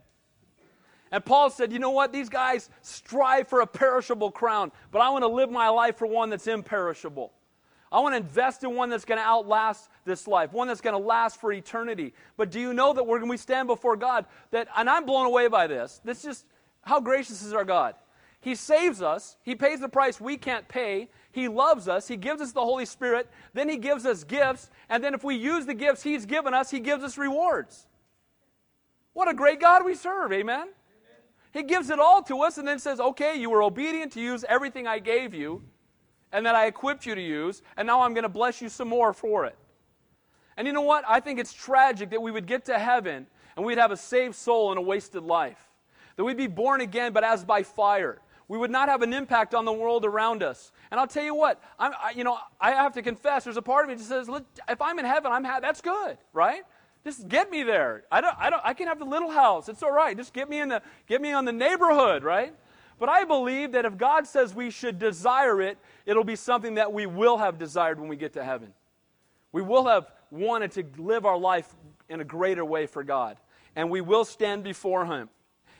[1.10, 2.12] And Paul said, you know what?
[2.12, 6.06] These guys strive for a perishable crown, but I want to live my life for
[6.06, 7.32] one that's imperishable.
[7.90, 11.00] I want to invest in one that's going to outlast this life, one that's going
[11.00, 12.12] to last for eternity.
[12.36, 15.48] But do you know that when we stand before God, that, and I'm blown away
[15.48, 16.44] by this, this just,
[16.82, 17.94] how gracious is our God?
[18.40, 22.42] He saves us, He pays the price we can't pay, He loves us, He gives
[22.42, 25.74] us the Holy Spirit, then He gives us gifts, and then if we use the
[25.74, 27.86] gifts He's given us, He gives us rewards.
[29.14, 30.68] What a great God we serve, amen?
[31.52, 34.44] He gives it all to us and then says, okay, you were obedient to use
[34.48, 35.62] everything I gave you
[36.32, 38.88] and that I equipped you to use, and now I'm going to bless you some
[38.88, 39.56] more for it.
[40.56, 41.04] And you know what?
[41.08, 44.34] I think it's tragic that we would get to heaven and we'd have a saved
[44.34, 45.60] soul and a wasted life.
[46.16, 48.20] That we'd be born again, but as by fire.
[48.48, 50.72] We would not have an impact on the world around us.
[50.90, 53.62] And I'll tell you what, I'm, I, you know, I have to confess, there's a
[53.62, 54.28] part of me that says,
[54.68, 56.62] if I'm in heaven, I'm ha- that's good, right?
[57.04, 58.04] Just get me there.
[58.10, 59.68] I don't, I don't, I can have the little house.
[59.68, 60.16] It's all right.
[60.16, 62.54] Just get me in the, get me on the neighborhood, right?
[62.98, 66.92] But I believe that if God says we should desire it, it'll be something that
[66.92, 68.72] we will have desired when we get to heaven.
[69.52, 71.72] We will have wanted to live our life
[72.08, 73.36] in a greater way for God.
[73.76, 75.28] And we will stand before Him.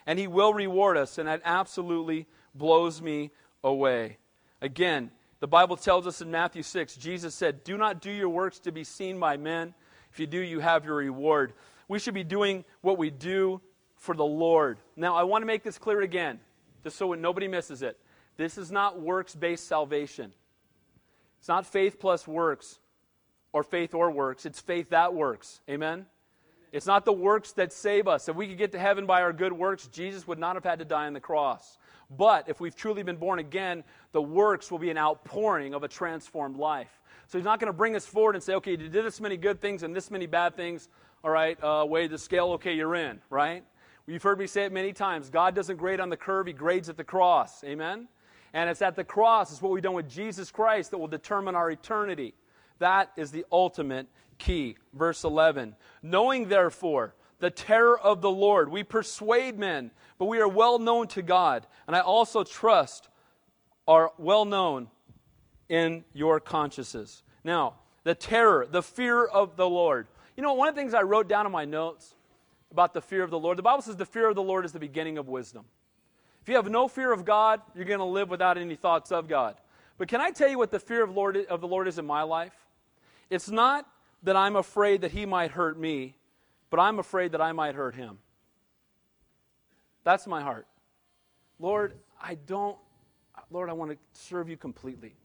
[0.07, 1.19] And He will reward us.
[1.19, 3.31] And that absolutely blows me
[3.65, 4.19] away.
[4.63, 8.59] Again, the Bible tells us in Matthew 6, Jesus said, Do not do your works
[8.61, 9.75] to be seen by men.
[10.13, 11.53] If you do, you have your reward.
[11.87, 13.61] We should be doing what we do
[13.97, 14.79] for the Lord.
[14.97, 16.41] Now, I want to make this clear again,
[16.83, 17.99] just so nobody misses it.
[18.37, 20.33] This is not works based salvation.
[21.39, 22.79] It's not faith plus works
[23.53, 24.47] or faith or works.
[24.47, 25.61] It's faith that works.
[25.69, 26.07] Amen?
[26.73, 28.29] It's not the works that save us.
[28.29, 30.81] If we could get to heaven by our good works, Jesus would not have had
[30.81, 31.79] to die on the cross.
[32.11, 35.89] But if we've truly been born again, the works will be an outpouring of a
[35.89, 37.01] transformed life.
[37.27, 39.37] So he's not going to bring us forward and say, okay, you did this many
[39.37, 40.89] good things and this many bad things.
[41.25, 43.65] All right, uh, weigh the scale, okay, you're in, right?
[44.09, 45.29] You've heard me say it many times.
[45.29, 47.63] God doesn't grade on the curve, He grades at the cross.
[47.63, 48.09] Amen?
[48.55, 51.55] And it's at the cross, it's what we've done with Jesus Christ that will determine
[51.55, 52.33] our eternity.
[52.79, 54.07] That is the ultimate
[54.39, 54.77] key.
[54.95, 55.77] Verse 11.
[56.03, 61.07] Knowing, therefore, the terror of the Lord, we persuade men, but we are well known
[61.09, 61.67] to God.
[61.87, 63.09] And I also trust
[63.87, 64.89] are well known
[65.69, 67.23] in your consciences.
[67.45, 70.07] Now, the terror, the fear of the Lord.
[70.35, 72.15] You know, one of the things I wrote down in my notes
[72.71, 74.73] about the fear of the Lord, the Bible says the fear of the Lord is
[74.73, 75.65] the beginning of wisdom.
[76.43, 79.29] If you have no fear of God, you're going to live without any thoughts of
[79.29, 79.57] God.
[79.99, 82.07] But can I tell you what the fear of, Lord, of the Lord is in
[82.07, 82.55] my life?
[83.31, 83.87] It's not
[84.23, 86.17] that I'm afraid that He might hurt me,
[86.71, 88.19] but I'm afraid that I might hurt Him.
[90.05, 90.67] That's my heart.
[91.59, 92.79] Lord, I don't,
[93.51, 95.17] Lord, I want to serve you completely.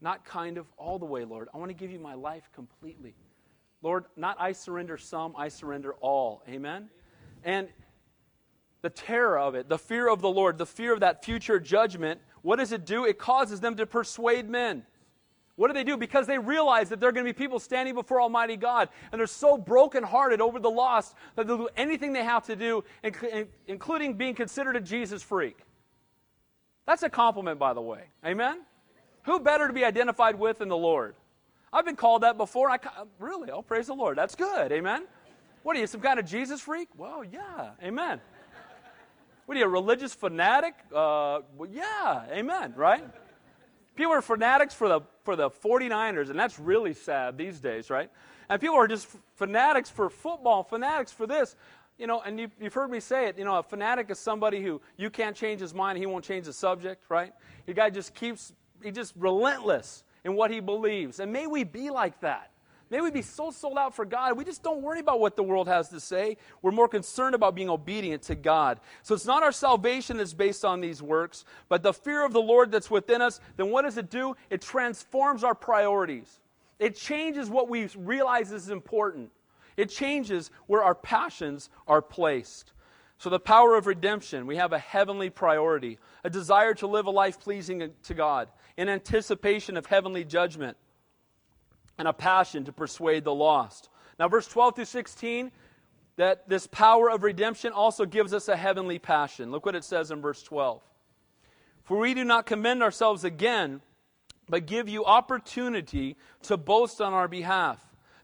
[0.00, 1.48] Not kind of, all the way, Lord.
[1.54, 3.14] I want to give you my life completely.
[3.82, 6.42] Lord, not I surrender some, I surrender all.
[6.48, 6.90] Amen?
[7.44, 7.68] And
[8.82, 12.20] the terror of it, the fear of the Lord, the fear of that future judgment,
[12.42, 13.04] what does it do?
[13.04, 14.84] It causes them to persuade men.
[15.56, 15.98] What do they do?
[15.98, 19.18] Because they realize that there are going to be people standing before Almighty God, and
[19.18, 22.82] they're so brokenhearted over the lost that they'll do anything they have to do,
[23.66, 25.58] including being considered a Jesus freak.
[26.86, 28.04] That's a compliment, by the way.
[28.24, 28.62] Amen?
[29.24, 31.14] Who better to be identified with than the Lord?
[31.72, 32.70] I've been called that before.
[32.70, 32.78] I
[33.18, 34.18] really, oh praise the Lord.
[34.18, 34.72] That's good.
[34.72, 35.04] Amen.
[35.62, 36.88] What are you, some kind of Jesus freak?
[36.96, 37.70] Well, yeah.
[37.82, 38.20] Amen.
[39.46, 40.74] What are you, a religious fanatic?
[40.94, 42.24] Uh, well, yeah.
[42.30, 42.72] Amen.
[42.76, 43.04] Right?
[43.94, 48.10] People are fanatics for the for the 49ers, and that's really sad these days, right?
[48.48, 49.06] And people are just
[49.36, 51.54] fanatics for football, fanatics for this.
[51.98, 53.38] You know, and you, you've heard me say it.
[53.38, 56.46] You know, a fanatic is somebody who you can't change his mind, he won't change
[56.46, 57.32] the subject, right?
[57.66, 61.20] The guy just keeps, he just relentless in what he believes.
[61.20, 62.50] And may we be like that.
[62.90, 65.44] May we be so sold out for God, we just don't worry about what the
[65.44, 66.36] world has to say.
[66.60, 68.80] We're more concerned about being obedient to God.
[69.04, 72.40] So it's not our salvation that's based on these works, but the fear of the
[72.40, 73.38] Lord that's within us.
[73.56, 74.34] Then what does it do?
[74.50, 76.40] It transforms our priorities,
[76.80, 79.30] it changes what we realize is important,
[79.76, 82.72] it changes where our passions are placed.
[83.18, 87.10] So, the power of redemption, we have a heavenly priority, a desire to live a
[87.10, 88.48] life pleasing to God,
[88.80, 90.78] in anticipation of heavenly judgment,
[91.98, 93.90] and a passion to persuade the lost.
[94.18, 95.52] Now, verse 12 through 16,
[96.16, 99.50] that this power of redemption also gives us a heavenly passion.
[99.50, 100.80] Look what it says in verse 12.
[101.84, 103.82] For we do not commend ourselves again
[104.48, 107.78] but give you opportunity to boast on our behalf,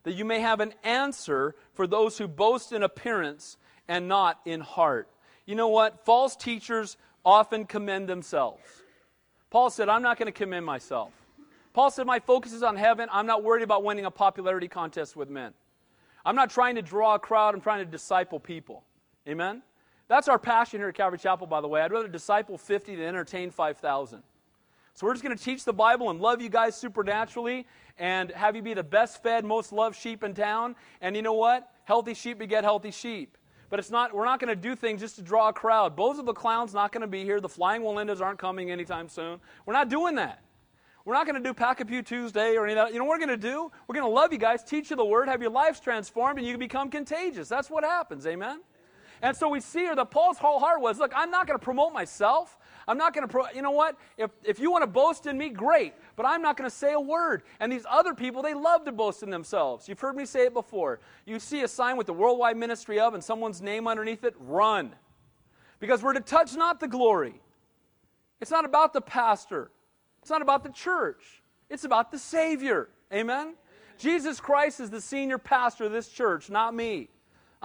[0.05, 4.63] that you may have an answer for those who boast in appearance and not in
[4.63, 5.11] heart.
[5.45, 6.07] You know what?
[6.07, 8.63] False teachers often commend themselves.
[9.51, 11.13] Paul said, I'm not going to commend myself.
[11.73, 13.09] Paul said, My focus is on heaven.
[13.13, 15.53] I'm not worried about winning a popularity contest with men.
[16.25, 18.83] I'm not trying to draw a crowd, I'm trying to disciple people.
[19.29, 19.63] Amen?
[20.09, 21.81] That's our passion here at Calvary Chapel, by the way.
[21.81, 24.23] I'd rather disciple 50 than entertain 5,000.
[24.95, 27.67] So we're just going to teach the Bible and love you guys supernaturally
[27.99, 30.75] and have you be the best fed, most loved sheep in town.
[31.01, 31.71] And you know what?
[31.85, 33.37] Healthy sheep beget healthy sheep.
[33.69, 35.97] But it's not, we're not going to do things just to draw a crowd.
[35.97, 37.41] Bozo the Clown's not going to be here.
[37.41, 39.41] The Flying Wallendas aren't coming anytime soon.
[39.65, 40.43] We're not doing that.
[41.05, 42.93] We're not going to do Pack a Pew Tuesday or any of that.
[42.93, 43.71] You know what we're going to do?
[43.87, 46.47] We're going to love you guys, teach you the word, have your lives transformed, and
[46.47, 47.49] you can become contagious.
[47.49, 48.27] That's what happens.
[48.27, 48.61] Amen?
[49.23, 51.65] And so we see here that Paul's whole heart was look, I'm not going to
[51.65, 52.59] promote myself.
[52.89, 53.97] I'm not going to, pro- you know what?
[54.17, 55.95] If, if you want to boast in me, great.
[56.15, 57.43] But I'm not going to say a word.
[57.59, 59.89] And these other people, they love to boast in themselves.
[59.89, 61.01] You've heard me say it before.
[61.25, 64.95] You see a sign with the worldwide ministry of and someone's name underneath it, run.
[65.81, 67.41] Because we're to touch not the glory.
[68.41, 69.71] It's not about the pastor,
[70.21, 72.89] it's not about the church, it's about the Savior.
[73.13, 73.55] Amen?
[73.99, 77.09] Jesus Christ is the senior pastor of this church, not me.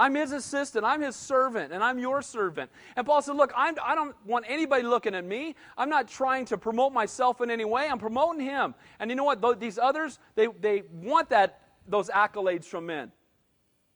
[0.01, 0.83] I'm his assistant.
[0.83, 2.71] I'm his servant, and I'm your servant.
[2.95, 5.53] And Paul said, Look, I'm, I do not want anybody looking at me.
[5.77, 7.87] I'm not trying to promote myself in any way.
[7.87, 8.73] I'm promoting him.
[8.99, 9.59] And you know what?
[9.59, 13.11] These others, they, they want that, those accolades from men.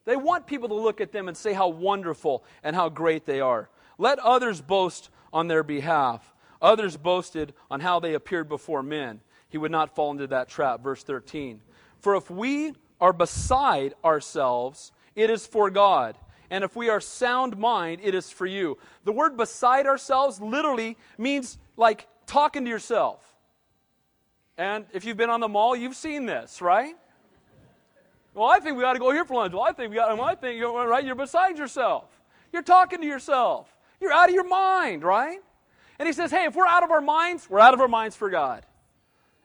[0.05, 3.39] They want people to look at them and say how wonderful and how great they
[3.41, 3.71] are.
[3.97, 6.35] Let others boast on their behalf.
[6.61, 9.21] Others boasted on how they appeared before men.
[9.49, 10.83] He would not fall into that trap.
[10.83, 11.61] Verse 13.
[11.97, 16.17] For if we are beside ourselves, it is for God.
[16.49, 18.77] And if we are sound mind, it is for you.
[19.03, 23.21] The word beside ourselves literally means like talking to yourself.
[24.57, 26.95] And if you've been on the mall, you've seen this, right?
[28.33, 29.53] Well, I think we ought to go here for lunch.
[29.53, 30.15] Well, I think we got.
[30.17, 31.03] Well, I think you're right.
[31.03, 32.09] You're beside yourself.
[32.51, 33.73] You're talking to yourself.
[33.99, 35.39] You're out of your mind, right?
[35.97, 38.15] And he says, "Hey, if we're out of our minds, we're out of our minds
[38.15, 38.65] for God.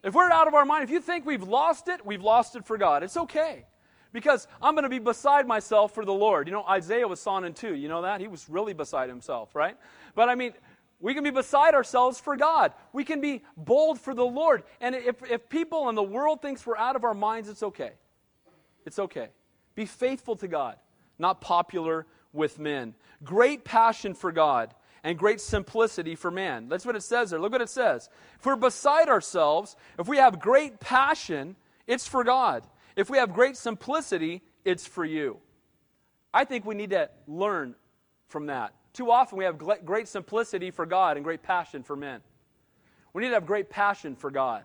[0.03, 2.67] If we're out of our mind, if you think we've lost it, we've lost it
[2.67, 3.03] for God.
[3.03, 3.65] It's okay
[4.13, 6.49] because I'm going to be beside myself for the Lord.
[6.49, 7.75] You know, Isaiah was sonning too.
[7.75, 8.21] You know that?
[8.21, 9.77] He was really beside himself, right?
[10.15, 10.53] But I mean,
[11.01, 12.73] we can be beside ourselves for God.
[12.93, 14.65] We can be bold for the Lord.
[14.81, 17.93] And if, if people in the world thinks we're out of our minds, it's okay.
[18.85, 19.29] It's okay.
[19.75, 20.77] Be faithful to God,
[21.19, 22.95] not popular with men.
[23.25, 26.69] Great passion for God and great simplicity for man.
[26.69, 27.41] That's what it says there.
[27.41, 28.11] Look what it says.
[28.39, 32.65] If we're beside ourselves, if we have great passion, it's for God.
[33.01, 35.39] If we have great simplicity, it's for you.
[36.35, 37.75] I think we need to learn
[38.29, 38.75] from that.
[38.93, 42.21] Too often we have great simplicity for God and great passion for men.
[43.15, 44.65] We need to have great passion for God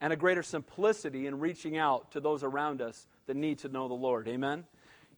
[0.00, 3.86] and a greater simplicity in reaching out to those around us that need to know
[3.86, 4.26] the Lord.
[4.26, 4.64] Amen?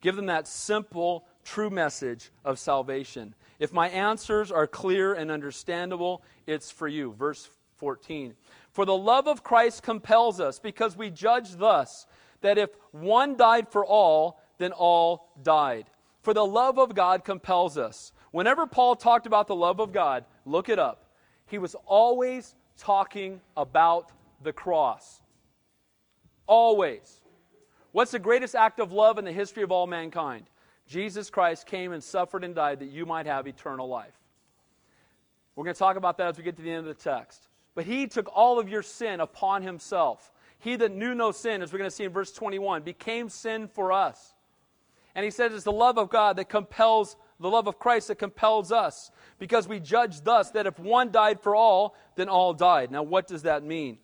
[0.02, 3.34] Give them that simple, true message of salvation.
[3.58, 7.14] If my answers are clear and understandable, it's for you.
[7.14, 8.34] Verse 14.
[8.72, 12.06] For the love of Christ compels us, because we judge thus
[12.40, 15.86] that if one died for all, then all died.
[16.22, 18.12] For the love of God compels us.
[18.30, 21.04] Whenever Paul talked about the love of God, look it up.
[21.46, 25.22] He was always talking about the cross.
[26.46, 27.22] Always.
[27.92, 30.44] What's the greatest act of love in the history of all mankind?
[30.86, 34.14] Jesus Christ came and suffered and died that you might have eternal life.
[35.54, 37.48] We're going to talk about that as we get to the end of the text.
[37.74, 40.32] But he took all of your sin upon himself.
[40.58, 43.68] He that knew no sin, as we're going to see in verse 21, became sin
[43.68, 44.34] for us.
[45.14, 48.16] And he says it's the love of God that compels, the love of Christ that
[48.16, 52.90] compels us, because we judge thus that if one died for all, then all died.
[52.90, 53.98] Now, what does that mean?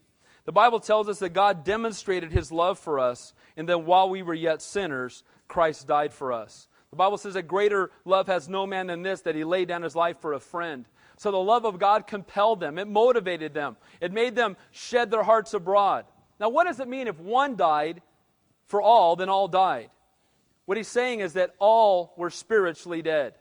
[0.44, 4.22] The Bible tells us that God demonstrated his love for us, and that while we
[4.22, 6.68] were yet sinners, Christ died for us.
[6.90, 9.82] The Bible says that greater love has no man than this, that he laid down
[9.82, 10.84] his life for a friend.
[11.16, 15.22] So the love of God compelled them, it motivated them, it made them shed their
[15.22, 16.04] hearts abroad.
[16.40, 18.02] Now, what does it mean if one died
[18.66, 19.90] for all, then all died?
[20.66, 23.34] What he's saying is that all were spiritually dead.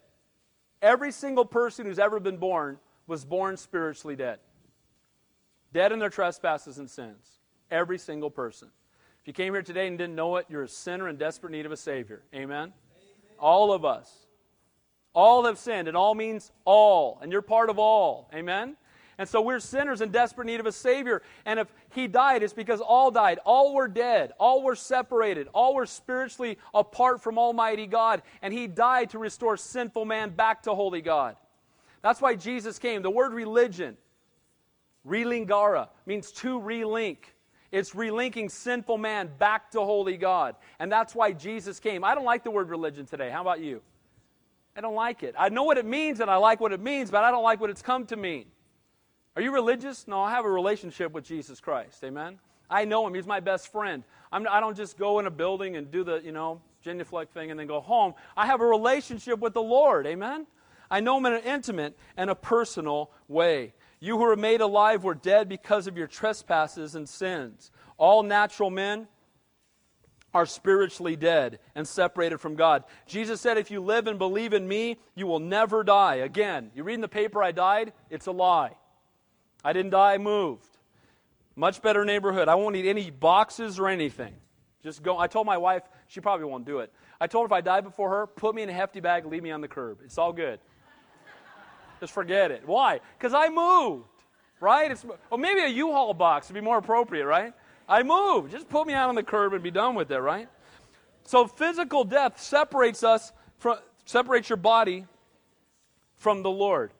[0.82, 2.78] Every single person who's ever been born
[3.08, 4.40] was born spiritually dead.
[5.72, 7.40] Dead in their trespasses and sins.
[7.72, 8.70] Every single person.
[9.22, 11.66] If you came here today and didn't know it, you're a sinner in desperate need
[11.66, 12.22] of a Savior.
[12.36, 12.58] Amen?
[12.58, 12.74] Amen?
[13.40, 14.12] All of us.
[15.14, 18.30] All have sinned, and all means all, and you're part of all.
[18.34, 18.76] Amen?
[19.18, 21.22] And so we're sinners in desperate need of a Savior.
[21.46, 23.40] And if He died, it's because all died.
[23.46, 24.34] All were dead.
[24.40, 25.48] All were separated.
[25.54, 28.24] All were spiritually apart from Almighty God.
[28.42, 31.36] And He died to restore sinful man back to holy God.
[32.02, 33.02] That's why Jesus came.
[33.02, 33.98] The word religion,
[35.08, 37.18] relingara, means to relink.
[37.72, 40.56] It's relinking sinful man back to holy God.
[40.80, 42.04] And that's why Jesus came.
[42.04, 43.30] I don't like the word religion today.
[43.30, 43.82] How about you?
[44.76, 45.36] I don't like it.
[45.38, 47.60] I know what it means and I like what it means, but I don't like
[47.60, 48.46] what it's come to mean.
[49.36, 50.08] Are you religious?
[50.08, 52.04] No, I have a relationship with Jesus Christ.
[52.04, 52.40] Amen.
[52.70, 53.14] I know him.
[53.14, 54.04] He's my best friend.
[54.32, 57.34] I'm, I do not just go in a building and do the, you know, genuflect
[57.34, 58.14] thing and then go home.
[58.38, 60.06] I have a relationship with the Lord.
[60.06, 60.46] Amen.
[60.90, 63.74] I know him in an intimate and a personal way.
[64.00, 67.72] You who were made alive were dead because of your trespasses and sins.
[67.98, 69.08] All natural men
[70.34, 72.84] are spiritually dead and separated from God.
[73.06, 76.16] Jesus said, If you live and believe in me, you will never die.
[76.16, 78.76] Again, you read in the paper I died, it's a lie.
[79.64, 80.68] I didn't die, I moved.
[81.56, 82.48] Much better neighborhood.
[82.48, 84.34] I won't need any boxes or anything.
[84.84, 85.18] Just go.
[85.18, 86.92] I told my wife, she probably won't do it.
[87.22, 89.44] I told her if I die before her, put me in a hefty bag, leave
[89.44, 90.00] me on the curb.
[90.04, 90.60] It's all good.
[92.00, 92.68] Just forget it.
[92.68, 93.00] Why?
[93.18, 94.10] Because I moved,
[94.60, 94.92] right?
[94.92, 97.54] It's, well, maybe a U-Haul box would be more appropriate, right?
[97.88, 98.52] I moved.
[98.52, 100.50] Just put me out on the curb and be done with it, right?
[101.24, 105.06] So physical death separates us from separates your body
[106.18, 106.92] from the Lord.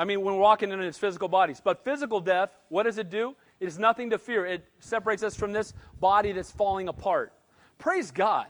[0.00, 1.60] I mean, when we're walking in its physical bodies.
[1.62, 3.36] But physical death, what does it do?
[3.60, 4.46] It is nothing to fear.
[4.46, 7.34] It separates us from this body that's falling apart.
[7.76, 8.46] Praise God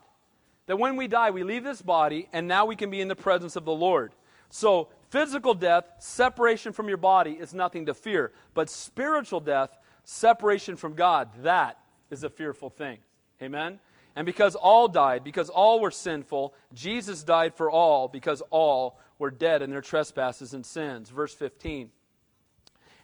[0.66, 3.16] that when we die, we leave this body and now we can be in the
[3.16, 4.12] presence of the Lord.
[4.48, 8.30] So, physical death, separation from your body, is nothing to fear.
[8.55, 11.80] But spiritual death, separation from God, that
[12.11, 12.98] is a fearful thing.
[13.42, 13.80] Amen?
[14.14, 19.30] And because all died, because all were sinful, Jesus died for all, because all were
[19.30, 21.10] dead in their trespasses and sins.
[21.10, 21.90] Verse 15.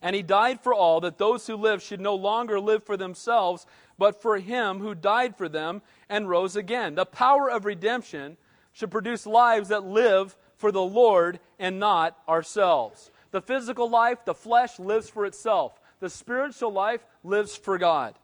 [0.02, 3.66] And he died for all, that those who live should no longer live for themselves,
[3.98, 6.94] but for him who died for them and rose again.
[6.94, 8.36] The power of redemption
[8.72, 13.10] should produce lives that live for the Lord and not ourselves.
[13.30, 15.78] The physical life, the flesh, lives for itself.
[16.00, 18.14] The spiritual life lives for God.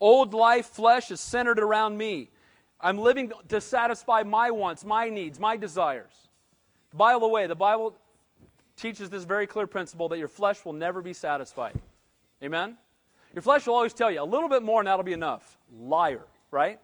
[0.00, 2.30] Old life, flesh, is centered around me.
[2.80, 6.28] I'm living to satisfy my wants, my needs, my desires.
[6.92, 7.96] By the way, the Bible
[8.76, 11.78] teaches this very clear principle that your flesh will never be satisfied.
[12.42, 12.76] Amen?
[13.34, 15.58] Your flesh will always tell you a little bit more and that'll be enough.
[15.74, 16.78] Liar, right?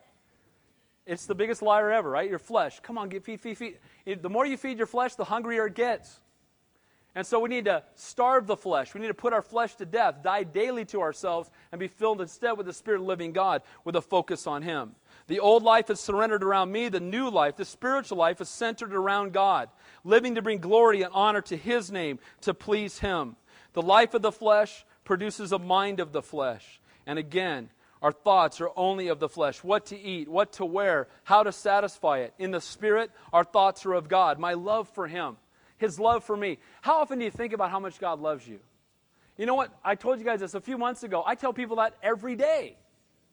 [1.06, 2.28] It's the biggest liar ever, right?
[2.28, 2.80] Your flesh.
[2.80, 3.78] Come on, get feed, feed, feed.
[4.22, 6.20] The more you feed your flesh, the hungrier it gets.
[7.14, 8.94] And so we need to starve the flesh.
[8.94, 12.20] We need to put our flesh to death, die daily to ourselves, and be filled
[12.20, 14.94] instead with the Spirit of living God with a focus on Him.
[15.29, 16.89] The old life is surrendered around me.
[16.89, 19.68] The new life, the spiritual life, is centered around God,
[20.03, 23.37] living to bring glory and honor to His name, to please Him.
[23.74, 26.81] The life of the flesh produces a mind of the flesh.
[27.07, 27.68] And again,
[28.01, 31.53] our thoughts are only of the flesh what to eat, what to wear, how to
[31.53, 32.33] satisfy it.
[32.39, 35.37] In the spirit, our thoughts are of God, my love for Him,
[35.76, 36.59] His love for me.
[36.81, 38.61] How often do you think about how much God loves you?
[39.37, 39.72] You know what?
[39.85, 41.22] I told you guys this a few months ago.
[41.24, 42.76] I tell people that every day.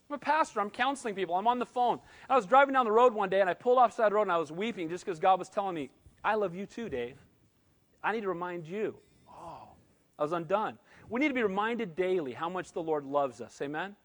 [0.10, 0.62] I'm a pastor.
[0.62, 1.36] I'm counseling people.
[1.36, 2.00] I'm on the phone.
[2.30, 4.32] I was driving down the road one day and I pulled off side road and
[4.32, 5.90] I was weeping just because God was telling me,
[6.24, 7.18] I love you too, Dave.
[8.04, 8.96] I need to remind you.
[9.28, 9.68] Oh,
[10.20, 10.78] I was undone.
[11.10, 13.60] We need to be reminded daily how much the Lord loves us.
[13.62, 13.96] Amen?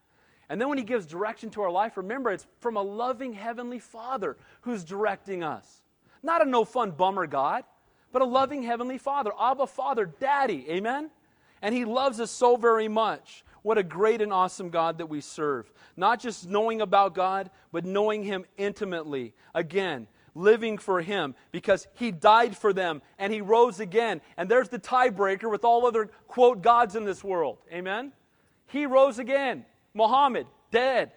[0.49, 3.79] And then when He gives direction to our life, remember it's from a loving Heavenly
[3.79, 5.81] Father who's directing us.
[6.23, 7.63] Not a no fun bummer God,
[8.11, 9.31] but a loving Heavenly Father.
[9.39, 10.65] Abba Father, Daddy.
[10.69, 11.09] Amen?
[11.61, 13.45] And He loves us so very much.
[13.63, 15.71] What a great and awesome God that we serve.
[15.95, 19.33] Not just knowing about God, but knowing Him intimately.
[19.53, 24.21] Again, living for Him because He died for them and He rose again.
[24.35, 27.59] And there's the tiebreaker with all other, quote, gods in this world.
[27.71, 28.13] Amen?
[28.67, 29.65] He rose again.
[29.93, 31.11] Muhammad, dead.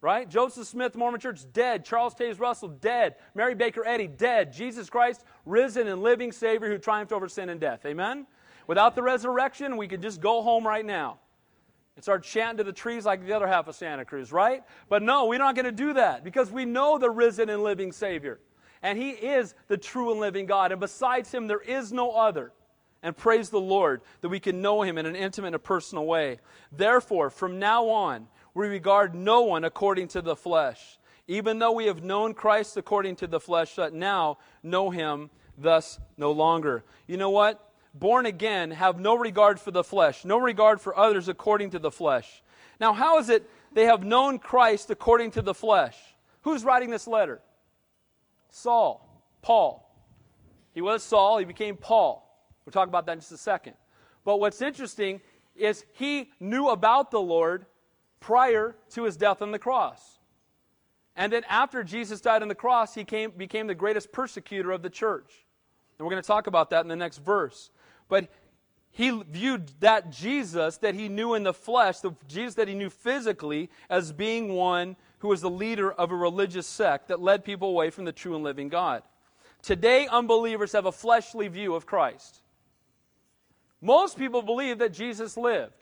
[0.00, 0.28] Right?
[0.28, 1.84] Joseph Smith, Mormon Church, dead.
[1.84, 3.16] Charles Taze Russell, dead.
[3.34, 4.52] Mary Baker Eddy, dead.
[4.52, 7.84] Jesus Christ, risen and living Savior who triumphed over sin and death.
[7.84, 8.26] Amen?
[8.66, 11.18] Without the resurrection, we could just go home right now
[11.98, 14.62] and start chanting to the trees like the other half of Santa Cruz, right?
[14.88, 17.90] But no, we're not going to do that because we know the risen and living
[17.90, 18.38] Savior.
[18.84, 20.70] And He is the true and living God.
[20.70, 22.52] And besides Him, there is no other
[23.02, 26.38] and praise the Lord that we can know him in an intimate and personal way.
[26.70, 30.98] Therefore, from now on, we regard no one according to the flesh.
[31.26, 35.98] Even though we have known Christ according to the flesh, but now know him thus
[36.16, 36.84] no longer.
[37.06, 37.67] You know what?
[37.94, 41.90] Born again have no regard for the flesh, no regard for others according to the
[41.90, 42.42] flesh.
[42.80, 45.96] Now, how is it they have known Christ according to the flesh?
[46.42, 47.40] Who's writing this letter?
[48.50, 49.84] Saul, Paul.
[50.72, 52.24] He was Saul, he became Paul.
[52.64, 53.74] We'll talk about that in just a second.
[54.24, 55.20] But what's interesting
[55.56, 57.66] is he knew about the Lord
[58.20, 60.18] prior to his death on the cross.
[61.16, 64.82] And then after Jesus died on the cross, he came, became the greatest persecutor of
[64.82, 65.32] the church.
[65.98, 67.70] And we're going to talk about that in the next verse.
[68.08, 68.28] But
[68.90, 72.90] he viewed that Jesus that he knew in the flesh, the Jesus that he knew
[72.90, 77.68] physically, as being one who was the leader of a religious sect that led people
[77.68, 79.02] away from the true and living God.
[79.62, 82.40] Today, unbelievers have a fleshly view of Christ.
[83.80, 85.74] Most people believe that Jesus lived.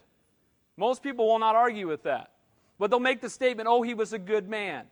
[0.77, 2.33] Most people will not argue with that.
[2.79, 4.87] But they'll make the statement, oh, he was a good man.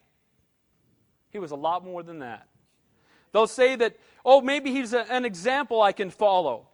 [1.30, 2.48] He was a lot more than that.
[3.32, 6.68] They'll say that, oh, maybe he's a, an example I can follow.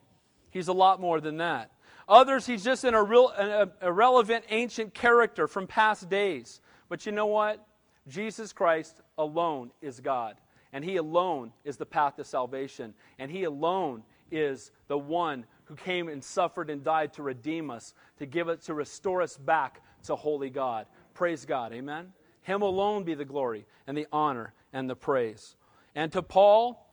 [0.50, 1.70] He's a lot more than that.
[2.08, 6.60] Others, he's just an irrelevant ancient character from past days.
[6.88, 7.64] But you know what?
[8.08, 10.36] Jesus Christ alone is God.
[10.72, 12.94] And he alone is the path to salvation.
[13.18, 17.94] And he alone is the one who came and suffered and died to redeem us,
[18.18, 20.86] to give it, to restore us back to holy God.
[21.14, 21.72] Praise God.
[21.72, 22.12] Amen.
[22.42, 25.54] Him alone be the glory and the honor and the praise.
[25.94, 26.86] And to Paul,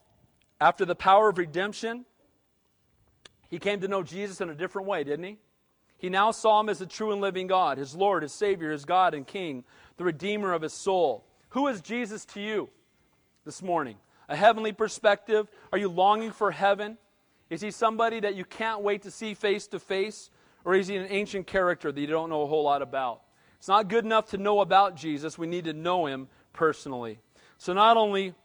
[0.59, 2.05] after the power of redemption,
[3.49, 5.37] he came to know Jesus in a different way, didn't he?
[5.97, 8.85] He now saw him as the true and living God, his Lord, his Savior, his
[8.85, 9.63] God and King,
[9.97, 11.25] the Redeemer of his soul.
[11.49, 12.69] Who is Jesus to you
[13.45, 13.95] this morning?
[14.29, 15.49] A heavenly perspective?
[15.71, 16.97] Are you longing for heaven?
[17.49, 20.29] Is he somebody that you can't wait to see face to face?
[20.65, 23.21] Or is he an ancient character that you don't know a whole lot about?
[23.57, 27.19] It's not good enough to know about Jesus, we need to know him personally.
[27.57, 28.35] So not only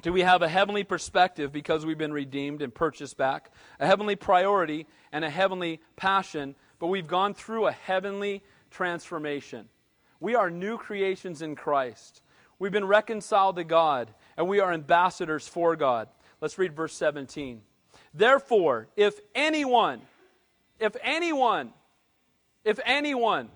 [0.00, 4.14] do we have a heavenly perspective because we've been redeemed and purchased back, a heavenly
[4.14, 9.68] priority, and a heavenly passion, but we've gone through a heavenly transformation.
[10.20, 12.22] We are new creations in Christ.
[12.60, 16.08] We've been reconciled to God, and we are ambassadors for God.
[16.40, 17.60] Let's read verse 17.
[18.14, 20.02] Therefore, if anyone,
[20.78, 21.72] if anyone,
[22.64, 23.48] if anyone,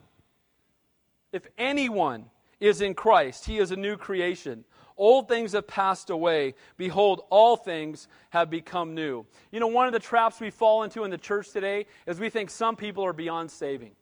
[1.33, 2.25] if anyone
[2.59, 4.65] is in Christ, he is a new creation.
[4.97, 6.55] Old things have passed away.
[6.77, 9.27] Behold, all things have become new.
[9.51, 12.31] You know, one of the traps we fall into in the church today is we
[12.31, 13.93] think some people are beyond saving.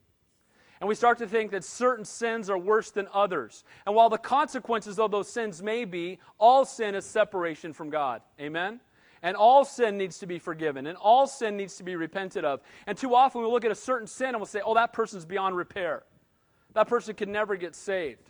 [0.80, 3.64] And we start to think that certain sins are worse than others.
[3.86, 8.22] And while the consequences of those sins may be, all sin is separation from God.
[8.41, 8.80] Amen?
[9.22, 12.62] And all sin needs to be forgiven, and all sin needs to be repented of.
[12.86, 15.26] And too often we look at a certain sin and we'll say, oh, that person's
[15.26, 16.05] beyond repair.
[16.72, 18.30] That person can never get saved.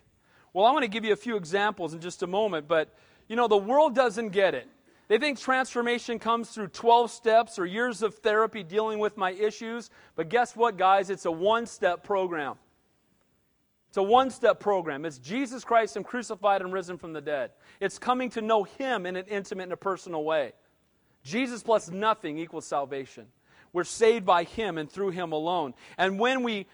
[0.52, 2.94] Well, I want to give you a few examples in just a moment, but
[3.28, 4.68] you know, the world doesn't get it.
[5.06, 9.90] They think transformation comes through 12 steps or years of therapy dealing with my issues.
[10.14, 11.10] But guess what, guys?
[11.10, 12.56] It's a one step program.
[13.88, 15.04] It's a one step program.
[15.04, 17.50] It's Jesus Christ and crucified and risen from the dead.
[17.80, 20.52] It's coming to know Him in an intimate and a personal way.
[21.24, 23.26] Jesus plus nothing equals salvation.
[23.72, 25.74] We're saved by Him and through Him alone.
[25.98, 26.66] And when we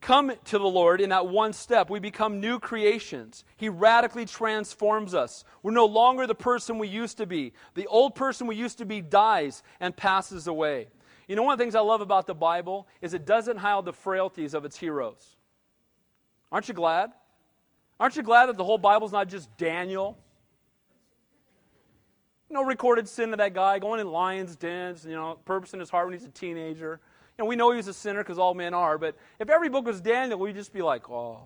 [0.00, 3.44] come to the Lord in that one step, we become new creations.
[3.56, 5.44] He radically transforms us.
[5.62, 7.52] We're no longer the person we used to be.
[7.74, 10.88] The old person we used to be dies and passes away.
[11.26, 13.84] You know, one of the things I love about the Bible is it doesn't hide
[13.84, 15.36] the frailties of its heroes.
[16.50, 17.10] Aren't you glad?
[18.00, 20.16] Aren't you glad that the whole Bible's not just Daniel?
[22.50, 25.90] no recorded sin of that guy going in lion's dens, you know, purpose in his
[25.90, 27.00] heart when he's a teenager.
[27.38, 29.86] Know, we know he was a sinner because all men are, but if every book
[29.86, 31.40] was Daniel, we'd just be like, oh,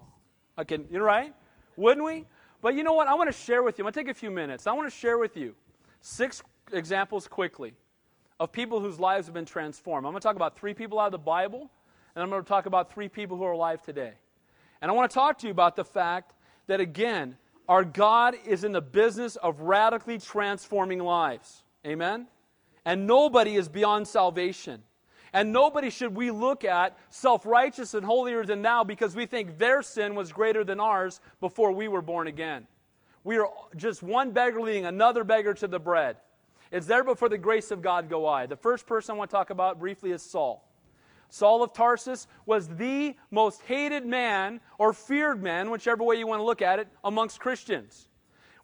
[0.56, 1.34] I can, you know, right?
[1.76, 2.24] Wouldn't we?
[2.62, 3.08] But you know what?
[3.08, 3.82] I want to share with you.
[3.82, 4.66] I'm going to take a few minutes.
[4.66, 5.54] I want to share with you
[6.00, 7.74] six examples quickly
[8.40, 10.06] of people whose lives have been transformed.
[10.06, 11.70] I'm going to talk about three people out of the Bible,
[12.14, 14.14] and I'm going to talk about three people who are alive today.
[14.80, 16.32] And I want to talk to you about the fact
[16.68, 17.36] that, again,
[17.68, 21.64] our God is in the business of radically transforming lives.
[21.86, 22.28] Amen?
[22.84, 24.82] And nobody is beyond salvation.
[25.32, 29.58] And nobody should we look at self righteous and holier than thou because we think
[29.58, 32.66] their sin was greater than ours before we were born again.
[33.24, 36.16] We are just one beggar leading another beggar to the bread.
[36.70, 38.46] It's there before the grace of God go I.
[38.46, 40.68] The first person I want to talk about briefly is Saul.
[41.28, 46.40] Saul of Tarsus was the most hated man or feared man, whichever way you want
[46.40, 48.08] to look at it, amongst Christians.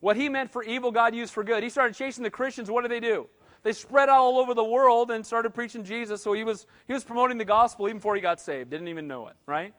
[0.00, 1.62] What he meant for evil, God used for good.
[1.62, 2.70] He started chasing the Christians.
[2.70, 3.26] What did they do?
[3.62, 6.22] They spread out all over the world and started preaching Jesus.
[6.22, 8.70] So he was, he was promoting the gospel even before he got saved.
[8.70, 9.74] Didn't even know it, right?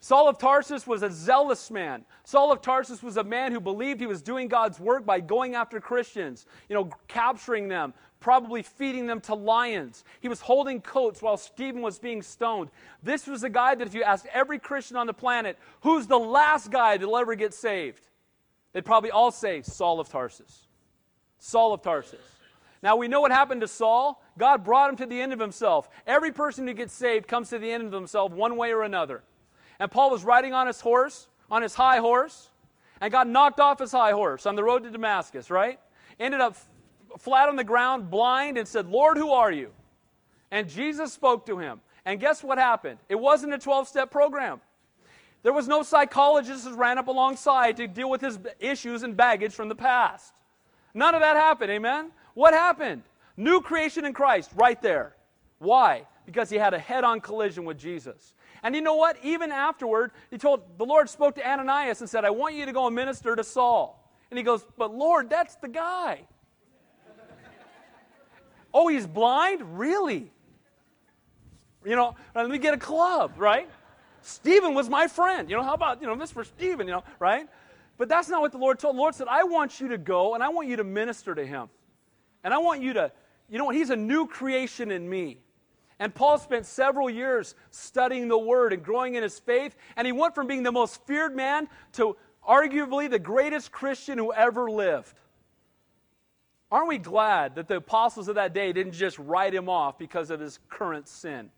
[0.00, 2.04] Saul of Tarsus was a zealous man.
[2.24, 5.56] Saul of Tarsus was a man who believed he was doing God's work by going
[5.56, 10.04] after Christians, you know, capturing them, probably feeding them to lions.
[10.20, 12.70] He was holding coats while Stephen was being stoned.
[13.02, 16.18] This was a guy that if you asked every Christian on the planet, who's the
[16.18, 18.02] last guy that'll ever get saved?
[18.72, 20.68] They'd probably all say Saul of Tarsus.
[21.40, 22.20] Saul of Tarsus.
[22.82, 24.22] Now we know what happened to Saul.
[24.38, 25.88] God brought him to the end of himself.
[26.06, 29.22] Every person who gets saved comes to the end of themselves one way or another.
[29.80, 32.50] And Paul was riding on his horse, on his high horse,
[33.00, 35.78] and got knocked off his high horse on the road to Damascus, right?
[36.18, 36.56] Ended up
[37.18, 39.70] flat on the ground, blind, and said, Lord, who are you?
[40.50, 41.80] And Jesus spoke to him.
[42.04, 42.98] And guess what happened?
[43.08, 44.60] It wasn't a 12 step program.
[45.42, 49.52] There was no psychologist who ran up alongside to deal with his issues and baggage
[49.52, 50.34] from the past.
[50.94, 52.10] None of that happened, amen?
[52.38, 53.02] What happened?
[53.36, 55.16] New creation in Christ, right there.
[55.58, 56.06] Why?
[56.24, 58.32] Because he had a head on collision with Jesus.
[58.62, 59.16] And you know what?
[59.24, 62.70] Even afterward, he told the Lord spoke to Ananias and said, I want you to
[62.70, 64.08] go and minister to Saul.
[64.30, 66.20] And he goes, But Lord, that's the guy.
[68.72, 69.76] oh, he's blind?
[69.76, 70.30] Really?
[71.84, 73.68] You know, let me get a club, right?
[74.22, 75.50] Stephen was my friend.
[75.50, 77.48] You know, how about, you know, this for Stephen, you know, right?
[77.96, 78.94] But that's not what the Lord told.
[78.94, 81.44] The Lord said, I want you to go and I want you to minister to
[81.44, 81.68] him.
[82.44, 83.12] And I want you to,
[83.48, 85.38] you know what, he's a new creation in me.
[85.98, 89.74] And Paul spent several years studying the Word and growing in his faith.
[89.96, 92.16] And he went from being the most feared man to
[92.48, 95.18] arguably the greatest Christian who ever lived.
[96.70, 100.30] Aren't we glad that the apostles of that day didn't just write him off because
[100.30, 101.50] of his current sin?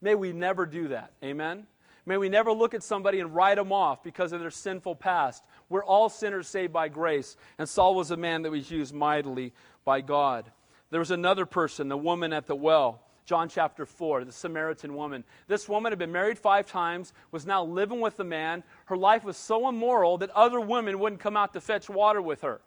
[0.00, 1.12] May we never do that.
[1.24, 1.66] Amen?
[2.06, 5.42] May we never look at somebody and write them off because of their sinful past.
[5.68, 7.36] We're all sinners saved by grace.
[7.58, 9.52] And Saul was a man that was used mightily
[9.88, 10.44] by God.
[10.90, 13.00] There was another person, the woman at the well.
[13.24, 15.24] John chapter 4, the Samaritan woman.
[15.46, 18.64] This woman had been married five times, was now living with a man.
[18.84, 22.42] Her life was so immoral that other women wouldn't come out to fetch water with
[22.42, 22.60] her.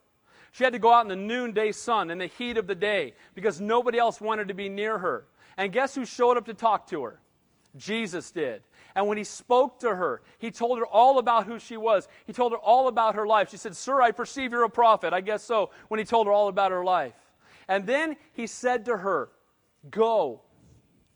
[0.51, 3.13] She had to go out in the noonday sun, in the heat of the day,
[3.35, 5.25] because nobody else wanted to be near her.
[5.57, 7.19] And guess who showed up to talk to her?
[7.77, 8.63] Jesus did.
[8.95, 12.07] And when he spoke to her, he told her all about who she was.
[12.25, 13.49] He told her all about her life.
[13.49, 15.13] She said, Sir, I perceive you're a prophet.
[15.13, 17.13] I guess so, when he told her all about her life.
[17.67, 19.29] And then he said to her,
[19.89, 20.41] Go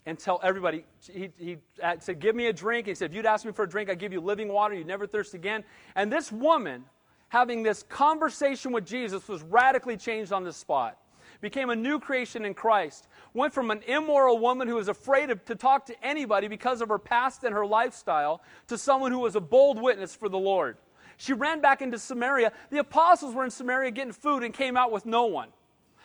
[0.06, 0.84] and tell everybody.
[1.00, 1.58] He, he
[1.98, 2.86] said, Give me a drink.
[2.86, 4.74] He said, If you'd ask me for a drink, I'd give you living water.
[4.74, 5.64] You'd never thirst again.
[5.94, 6.84] And this woman,
[7.28, 10.98] having this conversation with Jesus, was radically changed on the spot.
[11.40, 13.08] Became a new creation in Christ.
[13.34, 16.88] Went from an immoral woman who was afraid of, to talk to anybody because of
[16.88, 20.76] her past and her lifestyle to someone who was a bold witness for the Lord.
[21.18, 22.52] She ran back into Samaria.
[22.70, 25.48] The apostles were in Samaria getting food and came out with no one.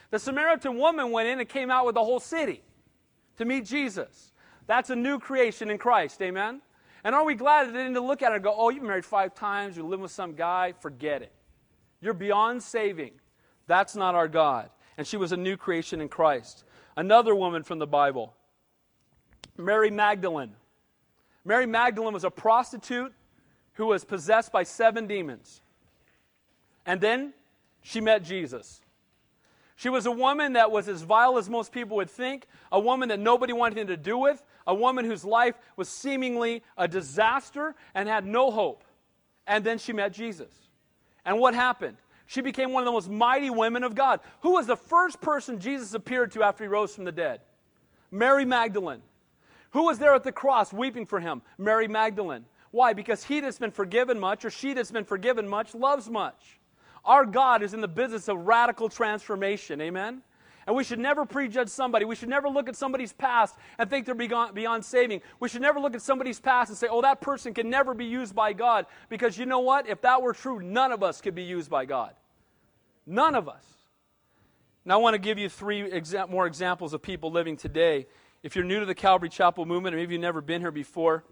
[0.10, 2.62] The Samaritan woman went in and came out with the whole city
[3.38, 4.34] to meet Jesus.
[4.68, 6.22] That's a new creation in Christ.
[6.22, 6.62] Amen?
[7.04, 9.06] And are we glad that they didn't look at it and go, oh, you've married
[9.06, 11.34] five times, you're living with some guy, forget it.
[12.00, 13.14] You're beyond saving.
[13.68, 14.70] That's not our God.
[15.02, 16.64] And she was a new creation in Christ.
[16.96, 18.36] Another woman from the Bible,
[19.58, 20.52] Mary Magdalene.
[21.44, 23.12] Mary Magdalene was a prostitute
[23.74, 25.64] who was possessed by seven demons.
[26.86, 27.34] And then
[27.82, 28.80] she met Jesus.
[29.76, 33.10] She was a woman that was as vile as most people would think, a woman
[33.10, 38.08] that nobody wanted to do with, a woman whose life was seemingly a disaster and
[38.08, 38.84] had no hope.
[39.48, 40.54] And then she met Jesus.
[41.26, 41.98] And what happened?
[42.32, 44.22] She became one of the most mighty women of God.
[44.40, 47.42] Who was the first person Jesus appeared to after he rose from the dead?
[48.10, 49.02] Mary Magdalene.
[49.72, 51.42] Who was there at the cross weeping for him?
[51.58, 52.46] Mary Magdalene.
[52.72, 52.94] Why?
[52.94, 56.58] Because he that's been forgiven much, or she that's been forgiven much, loves much.
[57.04, 59.82] Our God is in the business of radical transformation.
[59.82, 60.22] Amen?
[60.68, 62.06] And we should never prejudge somebody.
[62.06, 65.22] We should never look at somebody's past and think they're beyond, saving.
[65.42, 68.06] We should never look at somebody's past and say, oh, that person can never be
[68.06, 68.86] used by God.
[69.10, 69.90] Because you know what?
[69.90, 72.14] If that were true, none of us could be used by God.
[73.06, 73.66] None of us.
[74.84, 78.08] Now, I want to give you three exa- more examples of people living today.
[78.42, 81.24] If you're new to the Calvary Chapel movement, or maybe you've never been here before,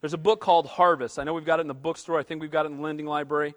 [0.00, 1.18] there's a book called Harvest.
[1.18, 2.18] I know we've got it in the bookstore.
[2.18, 3.54] I think we've got it in the lending library.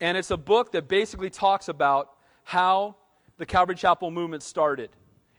[0.00, 2.12] And it's a book that basically talks about
[2.44, 2.96] how
[3.36, 4.90] the Calvary Chapel movement started.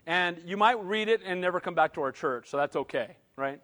[0.06, 3.16] And you might read it and never come back to our church, so that's okay,
[3.36, 3.60] right?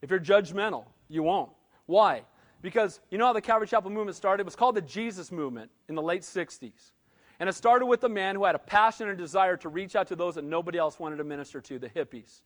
[0.00, 1.50] If you're judgmental, you won't.
[1.84, 2.22] Why?
[2.66, 4.40] Because you know how the Calvary Chapel movement started?
[4.40, 6.90] It was called the Jesus movement in the late 60s.
[7.38, 10.08] And it started with a man who had a passion and desire to reach out
[10.08, 12.40] to those that nobody else wanted to minister to, the hippies.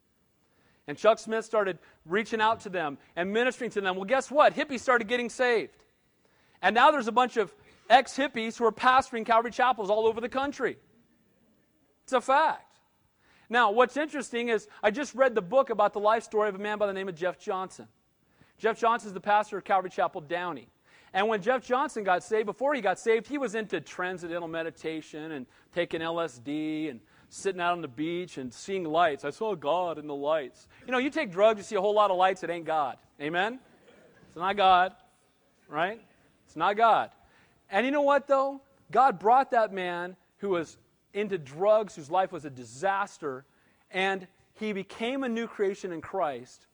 [0.87, 3.97] And Chuck Smith started reaching out to them and ministering to them.
[3.97, 4.55] Well, guess what?
[4.55, 5.83] Hippies started getting saved.
[6.61, 7.55] And now there's a bunch of
[7.89, 10.77] ex hippies who are pastoring Calvary chapels all over the country.
[12.03, 12.77] It's a fact.
[13.49, 16.59] Now, what's interesting is I just read the book about the life story of a
[16.59, 17.89] man by the name of Jeff Johnson.
[18.61, 20.69] Jeff Johnson is the pastor of Calvary Chapel Downey.
[21.15, 25.33] And when Jeff Johnson got saved, before he got saved, he was into transcendental meditation
[25.33, 27.01] and taking LSD and
[27.31, 29.25] sitting out on the beach and seeing lights.
[29.25, 30.69] I saw God in the lights.
[30.85, 32.99] You know, you take drugs, you see a whole lot of lights, it ain't God.
[33.19, 33.59] Amen?
[34.29, 34.93] It's not God,
[35.67, 36.01] right?
[36.47, 37.11] It's not God.
[37.71, 38.61] And you know what, though?
[38.93, 40.77] God brought that man who was
[41.15, 43.47] into drugs, whose life was a disaster,
[43.91, 46.67] and he became a new creation in Christ.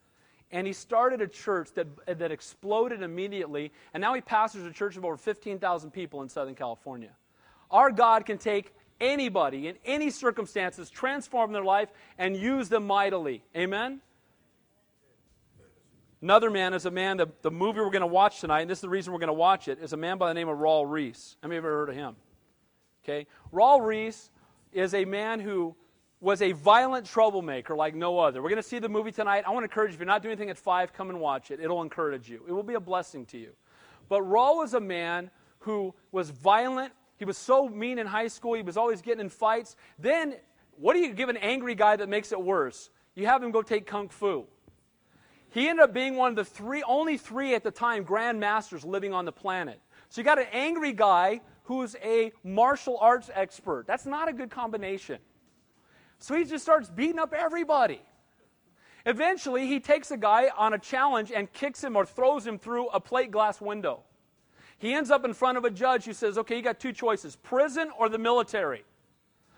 [0.57, 1.87] And he started a church that,
[2.19, 6.55] that exploded immediately, and now he pastors a church of over 15,000 people in Southern
[6.55, 7.11] California.
[7.71, 13.45] Our God can take anybody in any circumstances, transform their life, and use them mightily.
[13.55, 14.01] Amen?
[16.23, 18.79] Another man is a man, the, the movie we're going to watch tonight, and this
[18.79, 20.57] is the reason we're going to watch it, is a man by the name of
[20.57, 21.37] Raul Ries.
[21.43, 22.17] How many of you ever heard of him?
[23.05, 23.27] Okay?
[23.53, 24.31] Raul Ries
[24.73, 25.77] is a man who
[26.27, 28.43] was a violent troublemaker like no other.
[28.43, 29.45] We're going to see the movie tonight.
[29.47, 31.53] I want to encourage you, if you're not doing anything at 5, come and watch
[31.53, 31.61] it.
[31.61, 33.51] It'll encourage you, it will be a blessing to you.
[34.09, 36.93] But Raul was a man who was violent.
[37.17, 38.55] He was so mean in high school.
[38.55, 39.77] He was always getting in fights.
[40.01, 40.35] Then,
[40.77, 42.91] what do you give an angry guy that makes it worse?
[43.15, 44.47] You have him go take kung fu.
[45.51, 49.13] He ended up being one of the three, only three at the time, grandmasters living
[49.13, 49.81] on the planet.
[50.09, 53.87] So you got an angry guy who's a martial arts expert.
[53.87, 55.19] That's not a good combination.
[56.19, 58.01] So he just starts beating up everybody.
[59.05, 62.89] Eventually, he takes a guy on a challenge and kicks him or throws him through
[62.89, 64.01] a plate glass window.
[64.79, 67.37] He ends up in front of a judge who says, Okay, you got two choices
[67.37, 68.85] prison or the military.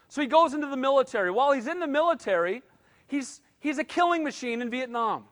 [0.09, 1.31] So he goes into the military.
[1.31, 2.63] While he's in the military,
[3.07, 5.25] he's, he's a killing machine in Vietnam.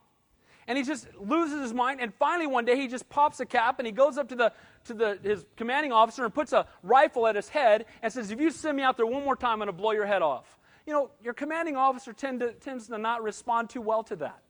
[0.68, 2.00] And he just loses his mind.
[2.00, 4.52] And finally, one day, he just pops a cap and he goes up to, the,
[4.86, 8.40] to the, his commanding officer and puts a rifle at his head and says, If
[8.40, 10.58] you send me out there one more time, I'm going to blow your head off.
[10.86, 14.42] You know, your commanding officer tend to, tends to not respond too well to that.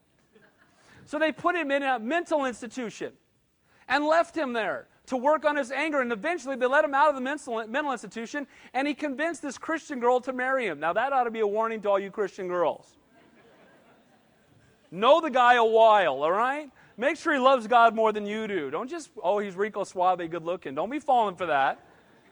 [1.07, 3.13] So they put him in a mental institution
[3.89, 6.01] and left him there to work on his anger.
[6.01, 9.57] And eventually they let him out of the mental, mental institution, and he convinced this
[9.57, 10.81] Christian girl to marry him.
[10.81, 12.97] Now, that ought to be a warning to all you Christian girls.
[14.91, 16.71] know the guy a while, all right?
[16.97, 18.71] Make sure he loves God more than you do.
[18.71, 20.75] Don't just, oh, he's Rico Suave, good looking.
[20.75, 21.86] Don't be falling for that.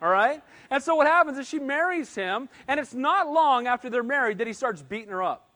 [0.04, 0.42] All right?
[0.68, 4.36] And so what happens is she marries him, and it's not long after they're married
[4.36, 5.48] that he starts beating her up.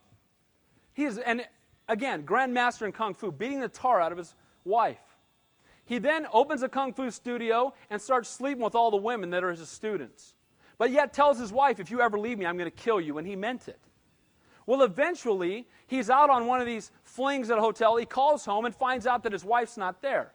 [0.94, 1.46] He is, and
[1.86, 4.34] again, grandmaster in kung fu, beating the tar out of his
[4.64, 4.96] wife.
[5.84, 9.44] He then opens a kung fu studio and starts sleeping with all the women that
[9.44, 10.32] are his students.
[10.78, 13.18] But yet tells his wife, if you ever leave me, I'm going to kill you.
[13.18, 13.78] And he meant it.
[14.64, 17.96] Well, eventually, he's out on one of these flings at a hotel.
[17.96, 20.32] He calls home and finds out that his wife's not there.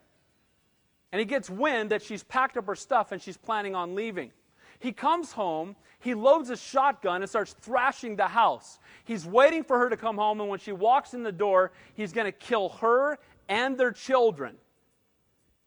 [1.14, 4.32] And he gets wind that she's packed up her stuff and she's planning on leaving.
[4.80, 8.80] He comes home, he loads a shotgun and starts thrashing the house.
[9.06, 12.12] He's waiting for her to come home, and when she walks in the door, he's
[12.14, 14.56] going to kill her and their children.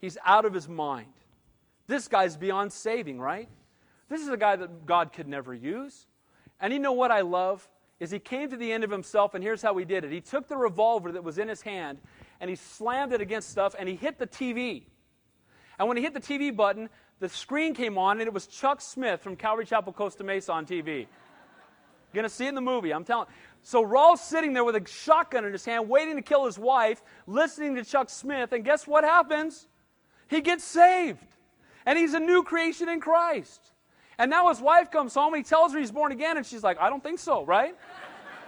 [0.01, 1.15] He's out of his mind.
[1.87, 3.49] This guy's beyond saving, right?
[4.09, 6.07] This is a guy that God could never use.
[6.61, 7.67] And you know what I love?
[8.01, 10.11] Is he came to the end of himself, and here's how he did it.
[10.11, 11.99] He took the revolver that was in his hand
[12.41, 14.83] and he slammed it against stuff and he hit the TV.
[15.79, 16.89] And when he hit the TV button,
[17.21, 20.67] the screen came on and it was Chuck Smith from Calvary Chapel, Costa Mesa on
[20.67, 21.07] TV.
[22.13, 23.27] You're to see it in the movie, I'm telling
[23.63, 27.03] So Raul's sitting there with a shotgun in his hand, waiting to kill his wife,
[27.27, 29.67] listening to Chuck Smith, and guess what happens?
[30.29, 31.27] He gets saved.
[31.85, 33.61] And he's a new creation in Christ.
[34.19, 36.63] And now his wife comes home and he tells her he's born again, and she's
[36.63, 37.75] like, I don't think so, right?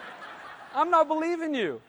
[0.74, 1.80] I'm not believing you.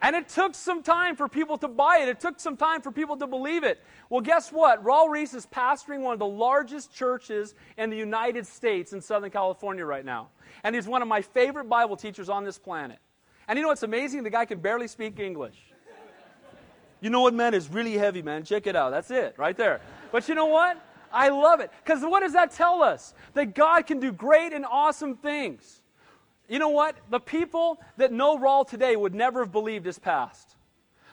[0.00, 2.08] And it took some time for people to buy it.
[2.08, 3.82] It took some time for people to believe it.
[4.10, 4.84] Well, guess what?
[4.84, 9.30] Raul Ries is pastoring one of the largest churches in the United States in Southern
[9.30, 10.28] California right now.
[10.62, 12.98] And he's one of my favorite Bible teachers on this planet.
[13.48, 14.22] And you know what's amazing?
[14.22, 15.56] The guy can barely speak English.
[17.00, 17.54] You know what, man?
[17.54, 18.44] It's really heavy, man.
[18.44, 18.90] Check it out.
[18.90, 19.80] That's it, right there.
[20.12, 20.80] But you know what?
[21.12, 21.70] I love it.
[21.84, 23.14] Because what does that tell us?
[23.34, 25.77] That God can do great and awesome things.
[26.48, 26.96] You know what?
[27.10, 30.56] The people that know Raul today would never have believed his past.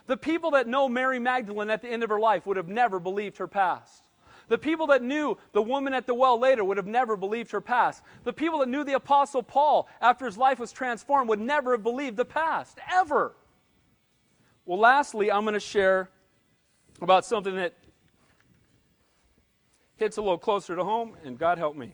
[0.08, 3.00] The people that know Mary Magdalene at the end of her life would have never
[3.00, 4.04] believed her past.
[4.48, 7.62] The people that knew the woman at the well later would have never believed her
[7.62, 8.04] past.
[8.24, 11.84] The people that knew the Apostle Paul after his life was transformed would never have
[11.84, 13.36] believed the past, ever.
[14.66, 16.10] Well, lastly, I'm going to share
[17.02, 17.74] about something that
[19.98, 21.94] hits a little closer to home, and God help me.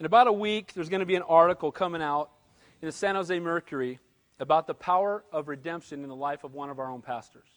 [0.00, 2.30] In about a week, there's going to be an article coming out
[2.80, 3.98] in the San Jose Mercury
[4.38, 7.48] about the power of redemption in the life of one of our own pastors.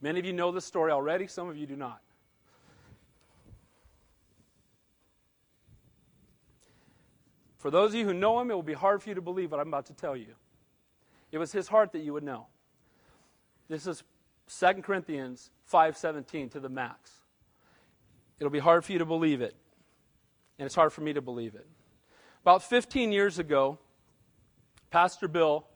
[0.00, 2.00] Many of you know this story already, some of you do not.
[7.58, 9.52] For those of you who know him, it will be hard for you to believe
[9.52, 10.34] what I'm about to tell you.
[11.30, 12.46] It was his heart that you would know.
[13.68, 14.02] This is
[14.48, 17.22] 2 Corinthians 5:17 to the max.
[18.40, 19.54] It'll be hard for you to believe it,
[20.58, 21.66] and it's hard for me to believe it.
[22.42, 23.78] About 15 years ago,
[24.90, 25.66] Pastor Bill,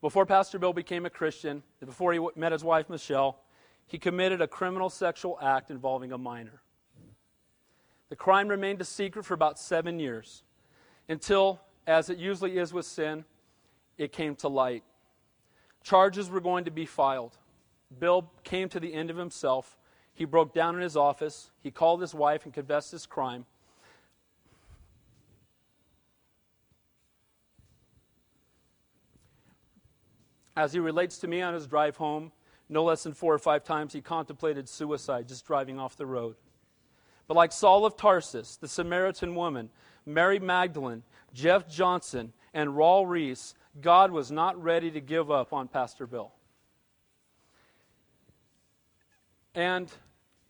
[0.00, 3.40] before Pastor Bill became a Christian, before he met his wife Michelle,
[3.86, 6.62] he committed a criminal sexual act involving a minor.
[8.08, 10.42] The crime remained a secret for about seven years
[11.08, 13.24] until, as it usually is with sin,
[13.98, 14.84] it came to light.
[15.82, 17.36] Charges were going to be filed.
[17.98, 19.76] Bill came to the end of himself.
[20.14, 21.50] He broke down in his office.
[21.62, 23.46] He called his wife and confessed his crime.
[30.60, 32.32] As he relates to me on his drive home,
[32.68, 36.36] no less than four or five times he contemplated suicide just driving off the road.
[37.26, 39.70] But like Saul of Tarsus, the Samaritan woman,
[40.04, 41.02] Mary Magdalene,
[41.32, 46.30] Jeff Johnson, and Raul Ries, God was not ready to give up on Pastor Bill.
[49.54, 49.90] And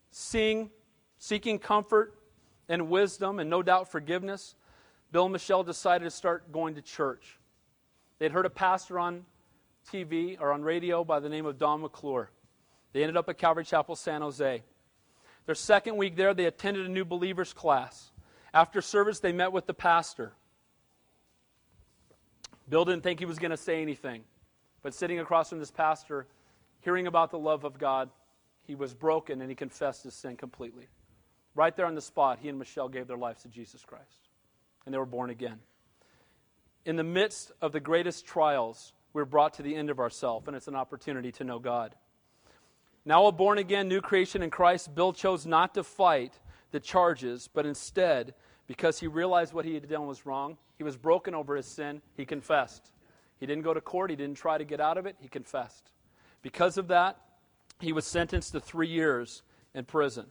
[0.09, 0.71] seeing,
[1.19, 2.19] seeking comfort
[2.67, 4.55] and wisdom and no doubt forgiveness,
[5.13, 7.39] Bill and Michelle decided to start going to church.
[8.19, 9.25] They'd heard a pastor on
[9.91, 12.29] TV or on radio by the name of Don McClure.
[12.93, 14.63] They ended up at Calvary Chapel, San Jose.
[15.45, 18.11] Their second week there, they attended a new believers class.
[18.53, 20.33] After service, they met with the pastor.
[22.69, 24.23] Bill didn't think he was going to say anything,
[24.81, 26.27] but sitting across from this pastor,
[26.81, 28.09] hearing about the love of God,
[28.63, 30.87] he was broken and he confessed his sin completely.
[31.53, 34.29] Right there on the spot, he and Michelle gave their lives to Jesus Christ,
[34.85, 35.59] and they were born again.
[36.85, 40.55] In the midst of the greatest trials, we're brought to the end of ourselves, and
[40.55, 41.95] it's an opportunity to know God.
[43.03, 46.39] Now, a born again, new creation in Christ, Bill chose not to fight
[46.71, 48.33] the charges, but instead,
[48.67, 52.01] because he realized what he had done was wrong, he was broken over his sin,
[52.15, 52.91] he confessed.
[53.39, 55.89] He didn't go to court, he didn't try to get out of it, he confessed.
[56.41, 57.17] Because of that,
[57.79, 59.41] he was sentenced to three years
[59.73, 60.27] in prison,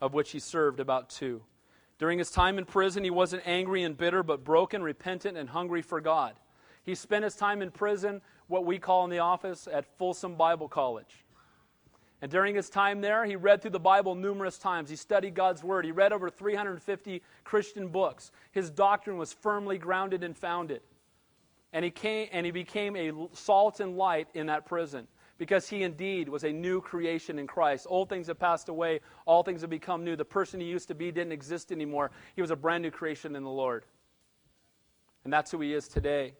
[0.00, 1.42] of which he served about two.
[1.98, 5.82] During his time in prison, he wasn't angry and bitter, but broken, repentant, and hungry
[5.82, 6.34] for God.
[6.84, 10.68] He spent his time in prison, what we call in the office, at Folsom Bible
[10.68, 11.24] College.
[12.22, 14.90] And during his time there, he read through the Bible numerous times.
[14.90, 15.84] He studied God's Word.
[15.84, 18.30] He read over 350 Christian books.
[18.52, 20.82] His doctrine was firmly grounded and founded.
[21.72, 25.06] And he, came, and he became a salt and light in that prison
[25.38, 27.86] because he indeed was a new creation in Christ.
[27.88, 30.14] Old things have passed away, all things have become new.
[30.14, 32.10] The person he used to be didn't exist anymore.
[32.36, 33.86] He was a brand new creation in the Lord.
[35.24, 36.34] And that's who he is today.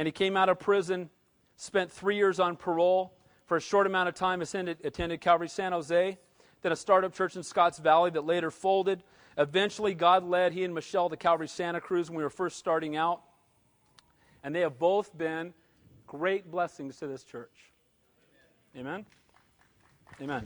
[0.00, 1.10] And he came out of prison,
[1.56, 3.12] spent three years on parole
[3.44, 6.18] for a short amount of time, attended, attended Calvary San Jose,
[6.62, 9.02] then a startup church in Scotts Valley that later folded.
[9.36, 12.96] Eventually, God led he and Michelle to Calvary Santa Cruz when we were first starting
[12.96, 13.20] out.
[14.42, 15.52] And they have both been
[16.06, 17.52] great blessings to this church.
[18.74, 19.04] Amen?
[20.22, 20.44] Amen.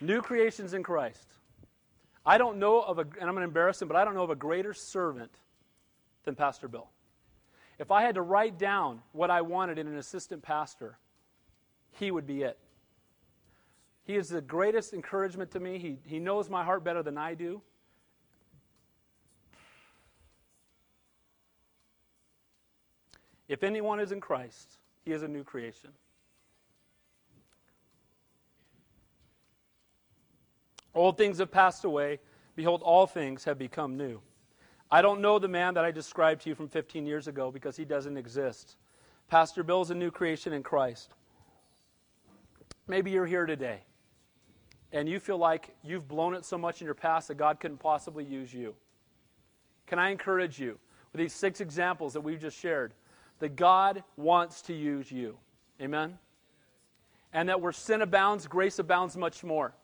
[0.00, 1.37] New creations in Christ.
[2.28, 4.22] I don't know of a, and I'm going to embarrass him, but I don't know
[4.22, 5.30] of a greater servant
[6.24, 6.86] than Pastor Bill.
[7.78, 10.98] If I had to write down what I wanted in an assistant pastor,
[11.92, 12.58] he would be it.
[14.04, 15.78] He is the greatest encouragement to me.
[15.78, 17.62] He, he knows my heart better than I do.
[23.48, 25.92] If anyone is in Christ, he is a new creation.
[30.94, 32.18] Old things have passed away.
[32.56, 34.20] Behold, all things have become new.
[34.90, 37.76] I don't know the man that I described to you from 15 years ago because
[37.76, 38.76] he doesn't exist.
[39.28, 41.12] Pastor Bill is a new creation in Christ.
[42.86, 43.82] Maybe you're here today
[44.92, 47.78] and you feel like you've blown it so much in your past that God couldn't
[47.78, 48.74] possibly use you.
[49.86, 50.78] Can I encourage you
[51.12, 52.94] with these six examples that we've just shared
[53.40, 55.36] that God wants to use you?
[55.80, 56.18] Amen?
[57.32, 59.74] And that where sin abounds, grace abounds much more.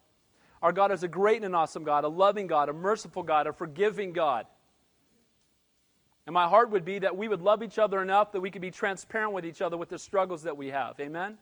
[0.65, 3.47] Our God is a great and an awesome God, a loving God, a merciful God,
[3.47, 4.47] a forgiving God.
[6.27, 8.63] And my heart would be that we would love each other enough that we could
[8.63, 10.99] be transparent with each other with the struggles that we have.
[11.01, 11.37] Amen?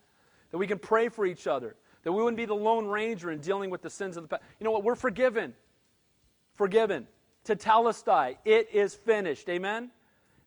[0.51, 1.77] That we can pray for each other.
[2.03, 4.43] That we wouldn't be the lone ranger in dealing with the sins of the past.
[4.59, 4.83] You know what?
[4.83, 5.53] We're forgiven.
[6.55, 7.07] Forgiven.
[7.45, 8.35] To Tetelestai.
[8.43, 9.47] It is finished.
[9.47, 9.89] Amen?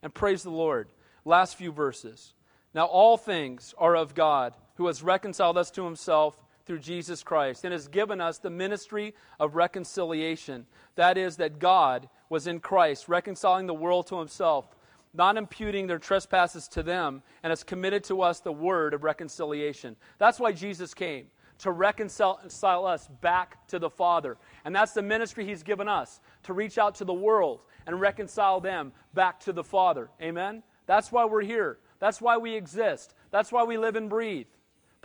[0.03, 0.89] And praise the Lord.
[1.25, 2.35] Last few verses.
[2.75, 6.37] Now all things are of God, who has reconciled us to himself
[6.67, 10.67] through Jesus Christ and has given us the ministry of reconciliation.
[10.97, 14.75] That is, that God was in Christ, reconciling the world to himself,
[15.15, 19.97] not imputing their trespasses to them, and has committed to us the word of reconciliation.
[20.19, 21.27] That's why Jesus came.
[21.61, 24.37] To reconcile us back to the Father.
[24.67, 28.61] And that's the ministry He's given us to reach out to the world and reconcile
[28.61, 30.11] them back to the Father.
[30.21, 30.63] Amen?
[30.85, 31.79] That's why we're here.
[31.99, 33.15] That's why we exist.
[33.31, 34.49] That's why we live and breathe.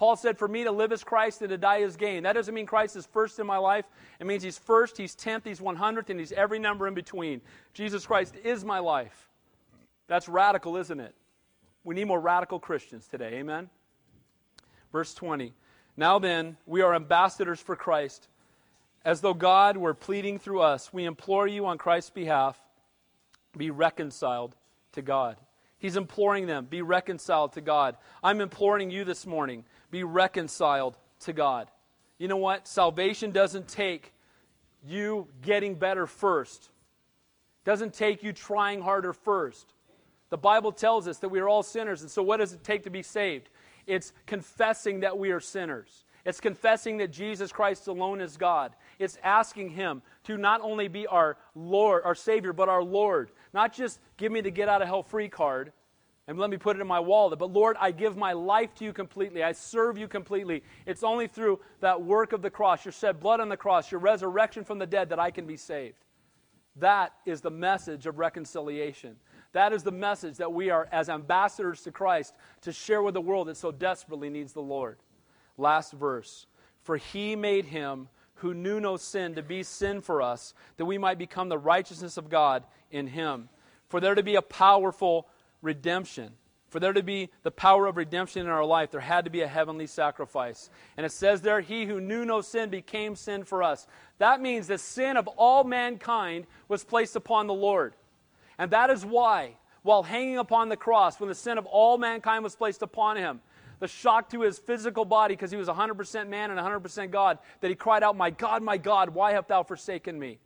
[0.02, 2.24] Paul said, For me to live is Christ and to die is gain.
[2.24, 3.86] That doesn't mean Christ is first in my life.
[4.20, 7.40] It means He's first, He's tenth, He's 100th, and He's every number in between.
[7.76, 9.30] Jesus Christ is my life.
[10.08, 11.14] That's radical, isn't it?
[11.84, 13.36] We need more radical Christians today.
[13.36, 13.70] Amen?
[14.92, 15.54] Verse 20.
[15.96, 18.28] Now then, we are ambassadors for Christ.
[19.06, 22.60] As though God were pleading through us, we implore you on Christ's behalf
[23.56, 24.56] be reconciled
[24.94, 25.38] to God.
[25.82, 27.98] He's imploring them, be reconciled to God.
[28.24, 31.70] I'm imploring you this morning, be reconciled to God.
[32.18, 32.68] You know what?
[32.68, 34.14] Salvation doesn't take
[34.86, 36.70] you getting better first.
[37.64, 39.74] Doesn't take you trying harder first.
[40.30, 42.84] The Bible tells us that we are all sinners, and so what does it take
[42.84, 43.50] to be saved?
[43.86, 46.06] It's confessing that we are sinners.
[46.24, 48.76] It's confessing that Jesus Christ alone is God.
[49.00, 53.32] It's asking Him to not only be our Lord, our Savior, but our Lord.
[53.54, 55.74] Not just give me the get out of hell free card
[56.32, 58.86] and let me put it in my wallet, but Lord, I give my life to
[58.86, 59.44] you completely.
[59.44, 60.64] I serve you completely.
[60.86, 64.00] It's only through that work of the cross, your shed blood on the cross, your
[64.00, 65.98] resurrection from the dead, that I can be saved.
[66.78, 69.18] That is the message of reconciliation.
[69.52, 73.20] That is the message that we are, as ambassadors to Christ, to share with the
[73.20, 75.00] world that so desperately needs the Lord.
[75.58, 76.46] Last verse.
[76.82, 80.98] For he made him who knew no sin to be sin for us, that we
[80.98, 83.50] might become the righteousness of God in him.
[83.90, 85.28] For there to be a powerful
[85.62, 86.34] redemption,
[86.70, 89.42] for there to be the power of redemption in our life, there had to be
[89.42, 90.70] a heavenly sacrifice.
[90.96, 93.88] And it says there, He who knew no sin became sin for us.
[94.20, 97.96] That means the sin of all mankind was placed upon the Lord.
[98.58, 102.44] And that is why, while hanging upon the cross, when the sin of all mankind
[102.44, 103.42] was placed upon him,
[103.80, 107.68] the shock to his physical body, because he was 100% man and 100% God, that
[107.68, 110.40] he cried out, My God, my God, why hast thou forsaken me?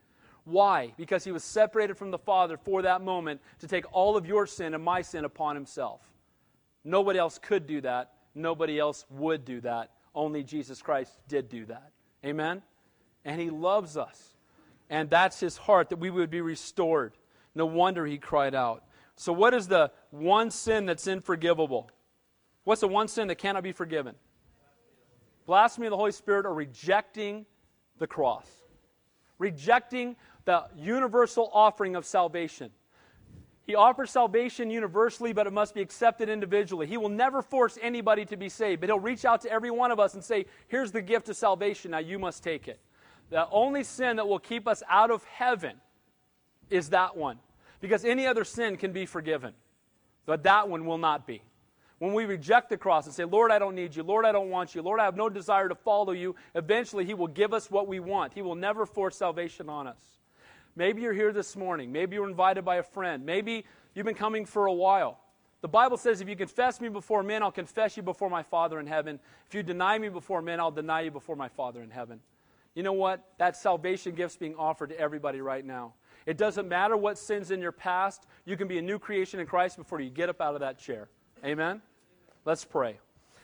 [0.46, 0.94] Why?
[0.96, 4.48] Because he was separated from the Father for that moment to take all of your
[4.48, 6.02] sin and my sin upon himself.
[6.84, 8.14] Nobody else could do that.
[8.36, 9.92] Nobody else would do that.
[10.14, 11.92] Only Jesus Christ did do that.
[12.24, 12.62] Amen?
[13.26, 14.36] And he loves us.
[14.90, 17.14] And that's his heart, that we would be restored.
[17.56, 18.84] No wonder he cried out.
[19.16, 21.90] So, what is the one sin that's unforgivable?
[22.66, 24.16] What's the one sin that cannot be forgiven?
[25.46, 27.46] Blasphemy of the Holy Spirit or rejecting
[27.98, 28.48] the cross.
[29.38, 30.16] Rejecting
[30.46, 32.72] the universal offering of salvation.
[33.66, 36.86] He offers salvation universally, but it must be accepted individually.
[36.86, 39.90] He will never force anybody to be saved, but He'll reach out to every one
[39.90, 42.80] of us and say, Here's the gift of salvation, now you must take it.
[43.32, 45.78] The only sin that will keep us out of heaven
[46.70, 47.40] is that one,
[47.82, 49.54] because any other sin can be forgiven,
[50.28, 51.42] but that one will not be.
[51.98, 54.04] When we reject the cross and say, Lord, I don't need you.
[54.04, 54.82] Lord, I don't want you.
[54.82, 58.00] Lord, I have no desire to follow you, eventually He will give us what we
[58.00, 58.34] want.
[58.34, 60.20] He will never force salvation on us.
[60.76, 61.92] Maybe you're here this morning.
[61.92, 63.26] Maybe you're invited by a friend.
[63.26, 65.20] Maybe you've been coming for a while.
[65.62, 68.80] The Bible says, if you confess me before men, I'll confess you before my Father
[68.80, 69.20] in heaven.
[69.48, 72.20] If you deny me before men, I'll deny you before my Father in heaven.
[72.76, 73.24] You know what?
[73.38, 75.94] That salvation gift's being offered to everybody right now.
[76.26, 79.46] It doesn't matter what sins in your past, you can be a new creation in
[79.46, 81.08] Christ before you get up out of that chair.
[81.44, 81.82] Amen?
[82.44, 83.00] Let's pray.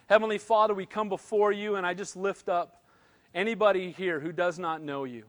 [0.08, 2.84] Heavenly Father, we come before you, and I just lift up
[3.34, 5.26] anybody here who does not know you.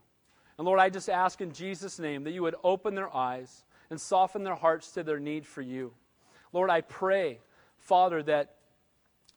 [0.58, 4.00] And Lord, I just ask in Jesus' name that you would open their eyes and
[4.00, 5.92] soften their hearts to their need for you.
[6.52, 7.40] Lord, I pray,
[7.78, 8.56] Father, that,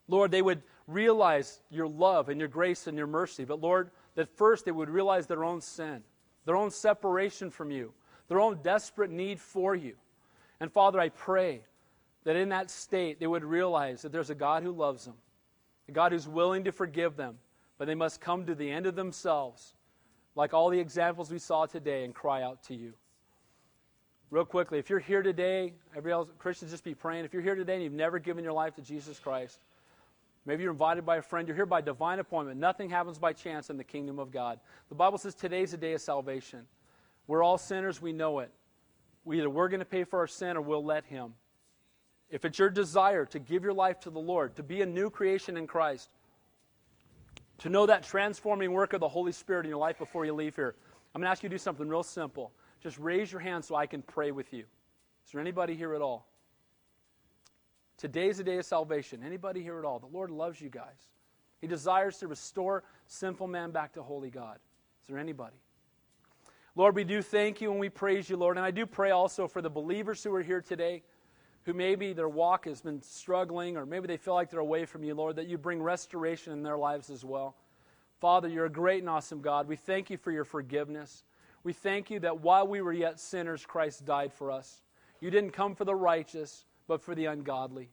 [0.07, 3.45] Lord, they would realize your love and your grace and your mercy.
[3.45, 6.03] But Lord, that first they would realize their own sin,
[6.45, 7.93] their own separation from you,
[8.27, 9.95] their own desperate need for you.
[10.59, 11.61] And Father, I pray
[12.23, 15.15] that in that state they would realize that there's a God who loves them,
[15.87, 17.37] a God who's willing to forgive them,
[17.77, 19.75] but they must come to the end of themselves,
[20.35, 22.93] like all the examples we saw today, and cry out to you.
[24.31, 27.25] Real quickly, if you're here today, every else, Christians just be praying.
[27.25, 29.59] If you're here today and you've never given your life to Jesus Christ,
[30.45, 32.59] maybe you're invited by a friend, you're here by divine appointment.
[32.59, 34.59] Nothing happens by chance in the kingdom of God.
[34.89, 36.65] The Bible says today's a day of salvation.
[37.27, 38.51] We're all sinners, we know it.
[39.23, 41.33] We either we're going to pay for our sin or we'll let Him.
[42.29, 45.09] If it's your desire to give your life to the Lord, to be a new
[45.09, 46.09] creation in Christ,
[47.59, 50.55] to know that transforming work of the Holy Spirit in your life before you leave
[50.55, 50.75] here,
[51.13, 52.51] I'm going to ask you to do something real simple.
[52.81, 54.65] Just raise your hand so I can pray with you.
[55.25, 56.27] Is there anybody here at all?
[57.97, 59.23] Today's the day of salvation.
[59.25, 59.99] Anybody here at all?
[59.99, 61.09] The Lord loves you guys.
[61.61, 64.59] He desires to restore sinful man back to holy God.
[65.01, 65.55] Is there anybody?
[66.75, 68.57] Lord, we do thank you and we praise you, Lord.
[68.57, 71.03] And I do pray also for the believers who are here today
[71.65, 75.03] who maybe their walk has been struggling or maybe they feel like they're away from
[75.03, 77.55] you, Lord, that you bring restoration in their lives as well.
[78.21, 79.67] Father, you're a great and awesome God.
[79.67, 81.23] We thank you for your forgiveness.
[81.63, 84.81] We thank you that while we were yet sinners, Christ died for us.
[85.19, 87.89] You didn't come for the righteous, but for the ungodly.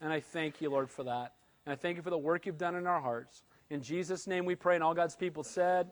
[0.00, 1.34] And I thank you, Lord, for that.
[1.64, 3.42] And I thank you for the work you've done in our hearts.
[3.70, 5.90] In Jesus' name we pray, and all God's people said,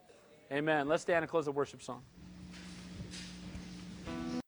[0.53, 0.87] Amen.
[0.87, 2.03] Let's stand and close the worship song.